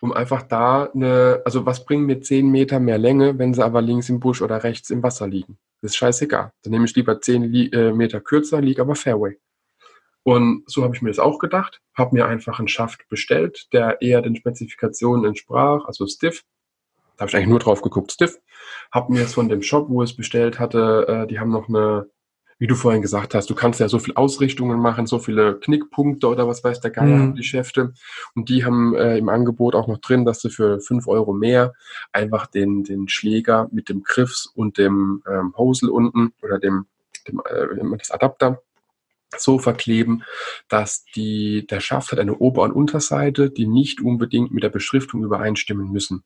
Um 0.00 0.12
einfach 0.12 0.42
da 0.42 0.84
eine, 0.94 1.42
also 1.44 1.66
was 1.66 1.84
bringen 1.84 2.06
mir 2.06 2.22
10 2.22 2.48
Meter 2.48 2.80
mehr 2.80 2.96
Länge, 2.96 3.38
wenn 3.38 3.52
sie 3.52 3.62
aber 3.62 3.82
links 3.82 4.08
im 4.08 4.18
Busch 4.20 4.40
oder 4.40 4.62
rechts 4.62 4.88
im 4.88 5.02
Wasser 5.02 5.26
liegen? 5.26 5.58
Das 5.82 5.90
ist 5.90 5.96
scheißegal. 5.96 6.52
Dann 6.62 6.70
nehme 6.70 6.84
ich 6.86 6.94
lieber 6.94 7.20
10 7.20 7.54
äh, 7.72 7.92
Meter 7.92 8.20
kürzer, 8.20 8.60
liege 8.60 8.80
aber 8.80 8.94
Fairway. 8.94 9.36
Und 10.22 10.64
so 10.66 10.82
habe 10.84 10.94
ich 10.94 11.02
mir 11.02 11.10
das 11.10 11.18
auch 11.18 11.38
gedacht, 11.38 11.80
habe 11.94 12.14
mir 12.14 12.26
einfach 12.26 12.58
einen 12.58 12.68
Schaft 12.68 13.08
bestellt, 13.08 13.68
der 13.72 14.02
eher 14.02 14.22
den 14.22 14.36
Spezifikationen 14.36 15.24
entsprach, 15.24 15.86
also 15.86 16.06
Stiff. 16.06 16.42
Da 17.16 17.22
habe 17.22 17.30
ich 17.30 17.36
eigentlich 17.36 17.48
nur 17.48 17.58
drauf 17.58 17.82
geguckt, 17.82 18.12
Stiff. 18.12 18.38
Habe 18.92 19.12
mir 19.12 19.20
jetzt 19.20 19.34
von 19.34 19.48
dem 19.48 19.62
Shop, 19.62 19.88
wo 19.88 20.02
ich 20.02 20.10
es 20.10 20.16
bestellt 20.16 20.58
hatte, 20.58 21.06
äh, 21.08 21.26
die 21.26 21.38
haben 21.38 21.50
noch 21.50 21.68
eine, 21.68 22.10
wie 22.58 22.66
du 22.66 22.74
vorhin 22.74 23.00
gesagt 23.00 23.34
hast, 23.34 23.48
du 23.48 23.54
kannst 23.54 23.80
ja 23.80 23.88
so 23.88 23.98
viele 23.98 24.18
Ausrichtungen 24.18 24.78
machen, 24.78 25.06
so 25.06 25.18
viele 25.18 25.58
Knickpunkte 25.58 26.28
oder 26.28 26.46
was 26.46 26.62
weiß 26.62 26.80
der 26.80 26.90
Geier, 26.90 27.16
mhm. 27.16 27.34
die 27.34 27.42
Schäfte. 27.42 27.94
Und 28.34 28.50
die 28.50 28.64
haben 28.64 28.94
äh, 28.94 29.16
im 29.16 29.30
Angebot 29.30 29.74
auch 29.74 29.88
noch 29.88 29.98
drin, 29.98 30.26
dass 30.26 30.40
du 30.40 30.50
für 30.50 30.80
fünf 30.80 31.08
Euro 31.08 31.32
mehr 31.32 31.72
einfach 32.12 32.46
den, 32.46 32.84
den 32.84 33.08
Schläger 33.08 33.68
mit 33.72 33.88
dem 33.88 34.02
Griffs 34.02 34.46
und 34.46 34.76
dem 34.76 35.22
ähm, 35.26 35.54
Hosel 35.56 35.88
unten 35.88 36.34
oder 36.42 36.58
dem, 36.58 36.86
dem 37.26 37.42
äh, 37.48 37.96
das 37.96 38.10
Adapter 38.10 38.60
so 39.36 39.58
verkleben, 39.58 40.24
dass 40.68 41.04
die, 41.14 41.66
der 41.66 41.80
Schaft 41.80 42.12
hat 42.12 42.18
eine 42.18 42.36
Ober- 42.36 42.62
und 42.62 42.72
Unterseite, 42.72 43.50
die 43.50 43.66
nicht 43.66 44.00
unbedingt 44.00 44.52
mit 44.52 44.62
der 44.62 44.70
Beschriftung 44.70 45.22
übereinstimmen 45.22 45.90
müssen. 45.90 46.24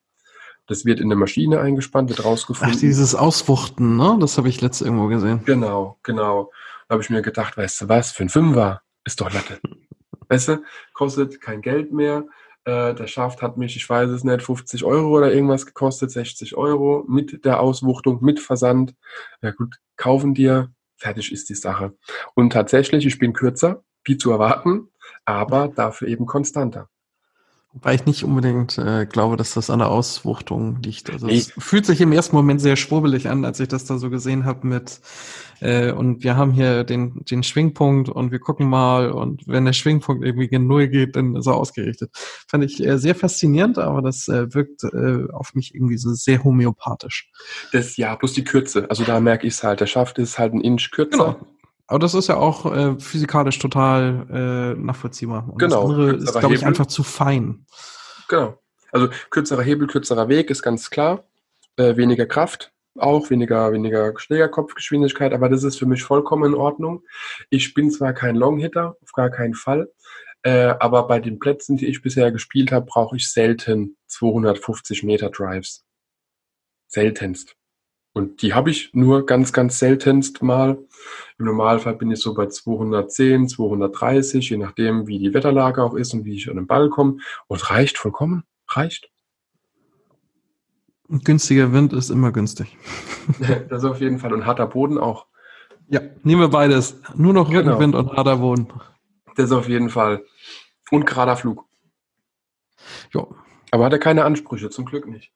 Das 0.67 0.87
wird 0.87 1.01
in 1.01 1.11
der 1.11 1.19
Maschine 1.19 1.61
eingespannt, 1.61 2.09
wird 2.09 2.25
rausgefunden. 2.25 2.75
Ach, 2.75 2.81
dieses 2.81 3.15
Auswuchten, 3.15 3.97
ne? 3.97 4.17
Das 4.19 4.39
habe 4.39 4.49
ich 4.49 4.63
letztes 4.63 4.87
irgendwo 4.87 5.09
gesehen. 5.09 5.43
Genau, 5.45 5.99
genau. 6.03 6.51
Da 6.89 6.95
habe 6.95 7.03
ich 7.03 7.11
mir 7.11 7.21
gedacht, 7.21 7.57
weißt 7.57 7.83
du 7.83 7.89
was, 7.89 8.13
für 8.13 8.23
ein 8.23 8.31
Fünfer 8.31 8.81
ist 9.05 9.21
doch 9.21 9.33
Latte. 9.33 9.61
weißt 10.29 10.49
du, 10.49 10.63
kostet 10.95 11.41
kein 11.41 11.61
Geld 11.61 11.93
mehr. 11.93 12.25
Äh, 12.65 12.95
der 12.95 13.07
Schaft 13.07 13.43
hat 13.43 13.59
mich, 13.59 13.77
ich 13.77 13.89
weiß 13.89 14.09
es 14.09 14.25
nicht, 14.25 14.43
50 14.43 14.85
Euro 14.85 15.19
oder 15.19 15.33
irgendwas 15.33 15.67
gekostet, 15.67 16.11
60 16.11 16.57
Euro 16.57 17.05
mit 17.07 17.45
der 17.45 17.61
Auswuchtung, 17.61 18.25
mit 18.25 18.41
Versand. 18.41 18.95
Ja 19.43 19.51
gut, 19.51 19.77
kaufen 19.97 20.33
dir, 20.33 20.73
Fertig 20.97 21.33
ist 21.33 21.49
die 21.49 21.55
Sache. 21.55 21.97
Und 22.35 22.53
tatsächlich, 22.53 23.07
ich 23.07 23.19
bin 23.19 23.33
kürzer, 23.33 23.85
wie 24.05 24.17
zu 24.17 24.31
erwarten, 24.31 24.89
aber 25.25 25.69
dafür 25.69 26.09
eben 26.09 26.27
konstanter. 26.27 26.89
Weil 27.81 27.97
ich 27.97 28.07
nicht 28.07 28.25
unbedingt 28.25 28.79
äh, 28.79 29.05
glaube, 29.05 29.37
dass 29.37 29.55
das 29.55 29.69
an 29.69 29.81
der 29.81 29.89
Auswuchtung 29.89 30.81
liegt. 30.83 31.11
Also 31.11 31.27
nee. 31.27 31.37
es 31.37 31.53
fühlt 31.59 31.87
sich 31.87 32.01
im 32.01 32.13
ersten 32.13 32.37
Moment 32.37 32.61
sehr 32.61 32.77
schwurbelig 32.77 33.29
an, 33.29 33.45
als 33.45 33.59
ich 33.59 33.69
das 33.69 33.85
da 33.85 33.99
so 33.99 34.11
gesehen 34.11 34.45
habe 34.45 34.67
mit 34.67 35.01
äh, 35.61 35.93
und 35.93 36.23
wir 36.23 36.37
haben 36.37 36.53
hier 36.53 36.85
den, 36.85 37.25
den 37.25 37.43
Schwingpunkt 37.43 38.09
und 38.09 38.31
wir 38.33 38.39
gucken 38.39 38.69
mal 38.69 39.11
und 39.11 39.47
wenn 39.47 39.65
der 39.65 39.73
Schwingpunkt 39.73 40.25
irgendwie 40.25 40.49
gen 40.49 40.67
Null 40.67 40.89
geht, 40.89 41.17
dann 41.17 41.37
ist 41.37 41.47
er 41.47 41.55
ausgerichtet. 41.55 42.11
Fand 42.49 42.65
ich 42.65 42.85
äh, 42.85 42.99
sehr 42.99 43.15
faszinierend, 43.15 43.79
aber 43.79 44.03
das 44.03 44.29
äh, 44.29 44.53
wirkt 44.55 44.85
äh, 44.85 45.31
auf 45.33 45.55
mich 45.55 45.75
irgendwie 45.75 45.97
so 45.97 46.13
sehr 46.13 46.45
homöopathisch. 46.45 47.31
Das 47.73 47.97
ja, 47.97 48.15
bloß 48.15 48.35
die 48.35 48.45
Kürze. 48.45 48.89
Also 48.91 49.05
da 49.05 49.21
merke 49.21 49.47
ich 49.47 49.55
es 49.55 49.63
halt. 49.63 49.81
Der 49.81 49.87
Schaft 49.87 50.19
ist 50.19 50.39
halt 50.39 50.53
ein 50.53 50.61
Inch 50.61 50.91
kürzer. 50.91 51.39
Genau. 51.41 51.54
Aber 51.87 51.99
das 51.99 52.15
ist 52.15 52.29
ja 52.29 52.37
auch 52.37 52.75
äh, 52.75 52.99
physikalisch 52.99 53.59
total 53.59 54.27
äh, 54.31 54.81
nachvollziehbar. 54.81 55.49
Und 55.49 55.59
genau. 55.59 55.83
Das 55.83 55.91
andere 55.91 56.13
ist, 56.17 56.39
glaube 56.39 56.55
ich, 56.55 56.65
einfach 56.65 56.87
zu 56.87 57.03
fein. 57.03 57.67
Genau. 58.29 58.59
Also 58.91 59.09
kürzerer 59.31 59.63
Hebel, 59.63 59.89
kürzerer 59.89 60.29
Weg 60.29 60.51
ist 60.51 60.63
ganz 60.63 60.89
klar. 60.89 61.25
Äh, 61.77 61.97
weniger 61.97 62.27
Kraft, 62.27 62.73
auch 62.97 63.29
weniger, 63.31 63.73
weniger 63.73 64.13
Schlägerkopfgeschwindigkeit, 64.17 65.33
aber 65.33 65.49
das 65.49 65.65
ist 65.65 65.79
für 65.79 65.87
mich 65.87 66.05
vollkommen 66.05 66.53
in 66.53 66.55
Ordnung. 66.55 67.03
Ich 67.51 67.75
bin 67.75 67.91
zwar 67.91 68.13
kein 68.13 68.37
Longhitter, 68.37 68.97
auf 69.03 69.13
gar 69.13 69.31
keinen 69.31 69.55
Fall, 69.55 69.93
äh, 70.43 70.75
aber 70.79 71.09
bei 71.09 71.19
den 71.19 71.41
Plätzen, 71.41 71.77
die 71.77 71.87
ich 71.87 72.03
bisher 72.03 72.31
gespielt 72.31 72.71
habe, 72.71 72.87
brauche 72.87 73.17
ich 73.17 73.33
selten 73.33 73.97
250 74.07 75.03
Meter 75.03 75.31
Drives. 75.31 75.85
Seltenst. 76.87 77.57
Und 78.15 78.43
die 78.43 78.55
habe 78.55 78.71
ich 78.71 78.95
nur 78.95 79.27
ganz, 79.27 79.53
ganz 79.53 79.79
seltenst 79.81 80.41
mal. 80.41 80.79
Im 81.37 81.47
Normalfall 81.47 81.97
bin 81.97 82.13
ich 82.13 82.21
so 82.21 82.33
bei 82.33 82.47
210, 82.47 83.49
230, 83.49 84.51
je 84.51 84.57
nachdem, 84.57 85.09
wie 85.09 85.19
die 85.19 85.35
Wetterlage 85.35 85.83
auch 85.83 85.95
ist 85.95 86.15
und 86.15 86.25
wie 86.25 86.37
ich 86.37 86.49
an 86.49 86.55
den 86.55 86.69
Ball 86.69 86.89
komme. 86.91 87.19
Und 87.49 87.71
reicht 87.71 87.99
vollkommen. 87.99 88.45
Reicht. 88.69 89.11
Ein 91.11 91.19
günstiger 91.21 91.73
Wind 91.73 91.93
ist 91.93 92.11
immer 92.11 92.31
günstig. 92.31 92.79
das 93.69 93.85
auf 93.85 94.01
jeden 94.01 94.21
Fall. 94.21 94.33
Und 94.33 94.47
harter 94.47 94.69
Boden 94.69 94.97
auch. 94.97 95.27
Ja, 95.89 96.01
nehmen 96.23 96.41
wir 96.41 96.49
beides. 96.49 97.01
Nur 97.17 97.33
noch 97.33 97.51
genau. 97.51 97.73
Rückenwind 97.73 97.95
genau. 97.95 98.11
und 98.11 98.17
harter 98.17 98.37
Boden. 98.37 98.69
Das 99.35 99.51
auf 99.51 99.69
jeden 99.69 99.91
Fall. 99.91 100.25
Und 100.93 101.05
gerader 101.05 101.37
Flug. 101.37 101.65
Ja. 103.13 103.27
Aber 103.73 103.87
hat 103.87 103.93
er 103.93 103.99
keine 103.99 104.25
Ansprüche, 104.25 104.71
zum 104.71 104.85
Glück 104.85 105.09
nicht. 105.09 105.33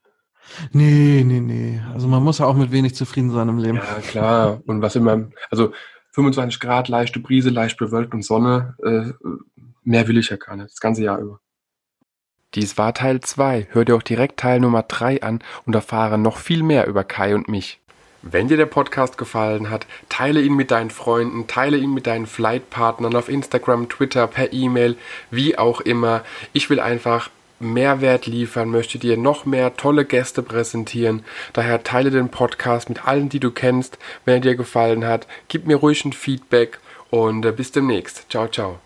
Nee, 0.73 1.23
nee, 1.25 1.41
nee. 1.41 1.81
Also 1.93 2.09
man 2.09 2.23
muss 2.23 2.39
ja 2.39 2.47
auch 2.47 2.57
mit 2.57 2.73
wenig 2.73 2.95
zufrieden 2.95 3.31
sein 3.31 3.49
im 3.49 3.59
Leben. 3.59 3.77
Ja, 3.77 4.01
klar. 4.01 4.61
Und 4.67 4.83
was 4.83 4.97
immer, 4.97 5.29
also 5.51 5.73
25 6.13 6.61
Grad, 6.61 6.89
leichte 6.89 7.21
Brise, 7.21 7.51
leicht 7.51 7.79
bewölkt 7.79 8.15
und 8.15 8.25
Sonne, 8.25 8.77
äh, 8.83 9.13
mehr 9.85 10.09
will 10.09 10.19
ich 10.19 10.31
ja 10.31 10.37
gar 10.37 10.57
nicht, 10.57 10.71
das 10.71 10.81
ganze 10.81 11.03
Jahr 11.05 11.19
über. 11.19 11.41
Dies 12.55 12.79
war 12.79 12.95
Teil 12.95 13.21
2. 13.21 13.69
Hör 13.71 13.85
dir 13.85 13.95
auch 13.95 14.03
direkt 14.03 14.41
Teil 14.41 14.59
Nummer 14.61 14.83
3 14.83 15.23
an 15.23 15.41
und 15.67 15.75
erfahre 15.75 16.17
noch 16.17 16.39
viel 16.39 16.63
mehr 16.63 16.87
über 16.87 17.05
Kai 17.05 17.35
und 17.35 17.49
mich. 17.49 17.81
Wenn 18.23 18.49
dir 18.49 18.57
der 18.57 18.67
Podcast 18.67 19.17
gefallen 19.17 19.71
hat, 19.71 19.87
teile 20.09 20.41
ihn 20.41 20.57
mit 20.57 20.71
deinen 20.71 20.91
Freunden, 20.91 21.47
teile 21.47 21.77
ihn 21.77 21.95
mit 21.95 22.07
deinen 22.07 22.27
Flightpartnern 22.27 23.15
auf 23.15 23.29
Instagram, 23.29 23.89
Twitter, 23.89 24.27
per 24.27 24.53
E-Mail, 24.53 24.97
wie 25.31 25.57
auch 25.57 25.81
immer. 25.81 26.25
Ich 26.53 26.69
will 26.69 26.81
einfach 26.81 27.31
Mehrwert 27.61 28.27
liefern, 28.27 28.71
möchte 28.71 28.99
dir 28.99 29.17
noch 29.17 29.45
mehr 29.45 29.77
tolle 29.77 30.05
Gäste 30.05 30.43
präsentieren. 30.43 31.25
Daher 31.53 31.83
teile 31.83 32.11
den 32.11 32.29
Podcast 32.29 32.89
mit 32.89 33.07
allen, 33.07 33.29
die 33.29 33.41
du 33.41 33.51
kennst. 33.51 33.99
Wenn 34.25 34.35
er 34.35 34.41
dir 34.41 34.55
gefallen 34.55 35.05
hat, 35.05 35.27
gib 35.49 35.67
mir 35.67 35.77
ruhig 35.77 36.05
ein 36.05 36.13
Feedback 36.13 36.79
und 37.11 37.45
äh, 37.45 37.53
bis 37.53 37.73
demnächst. 37.73 38.31
Ciao, 38.31 38.49
ciao. 38.49 38.79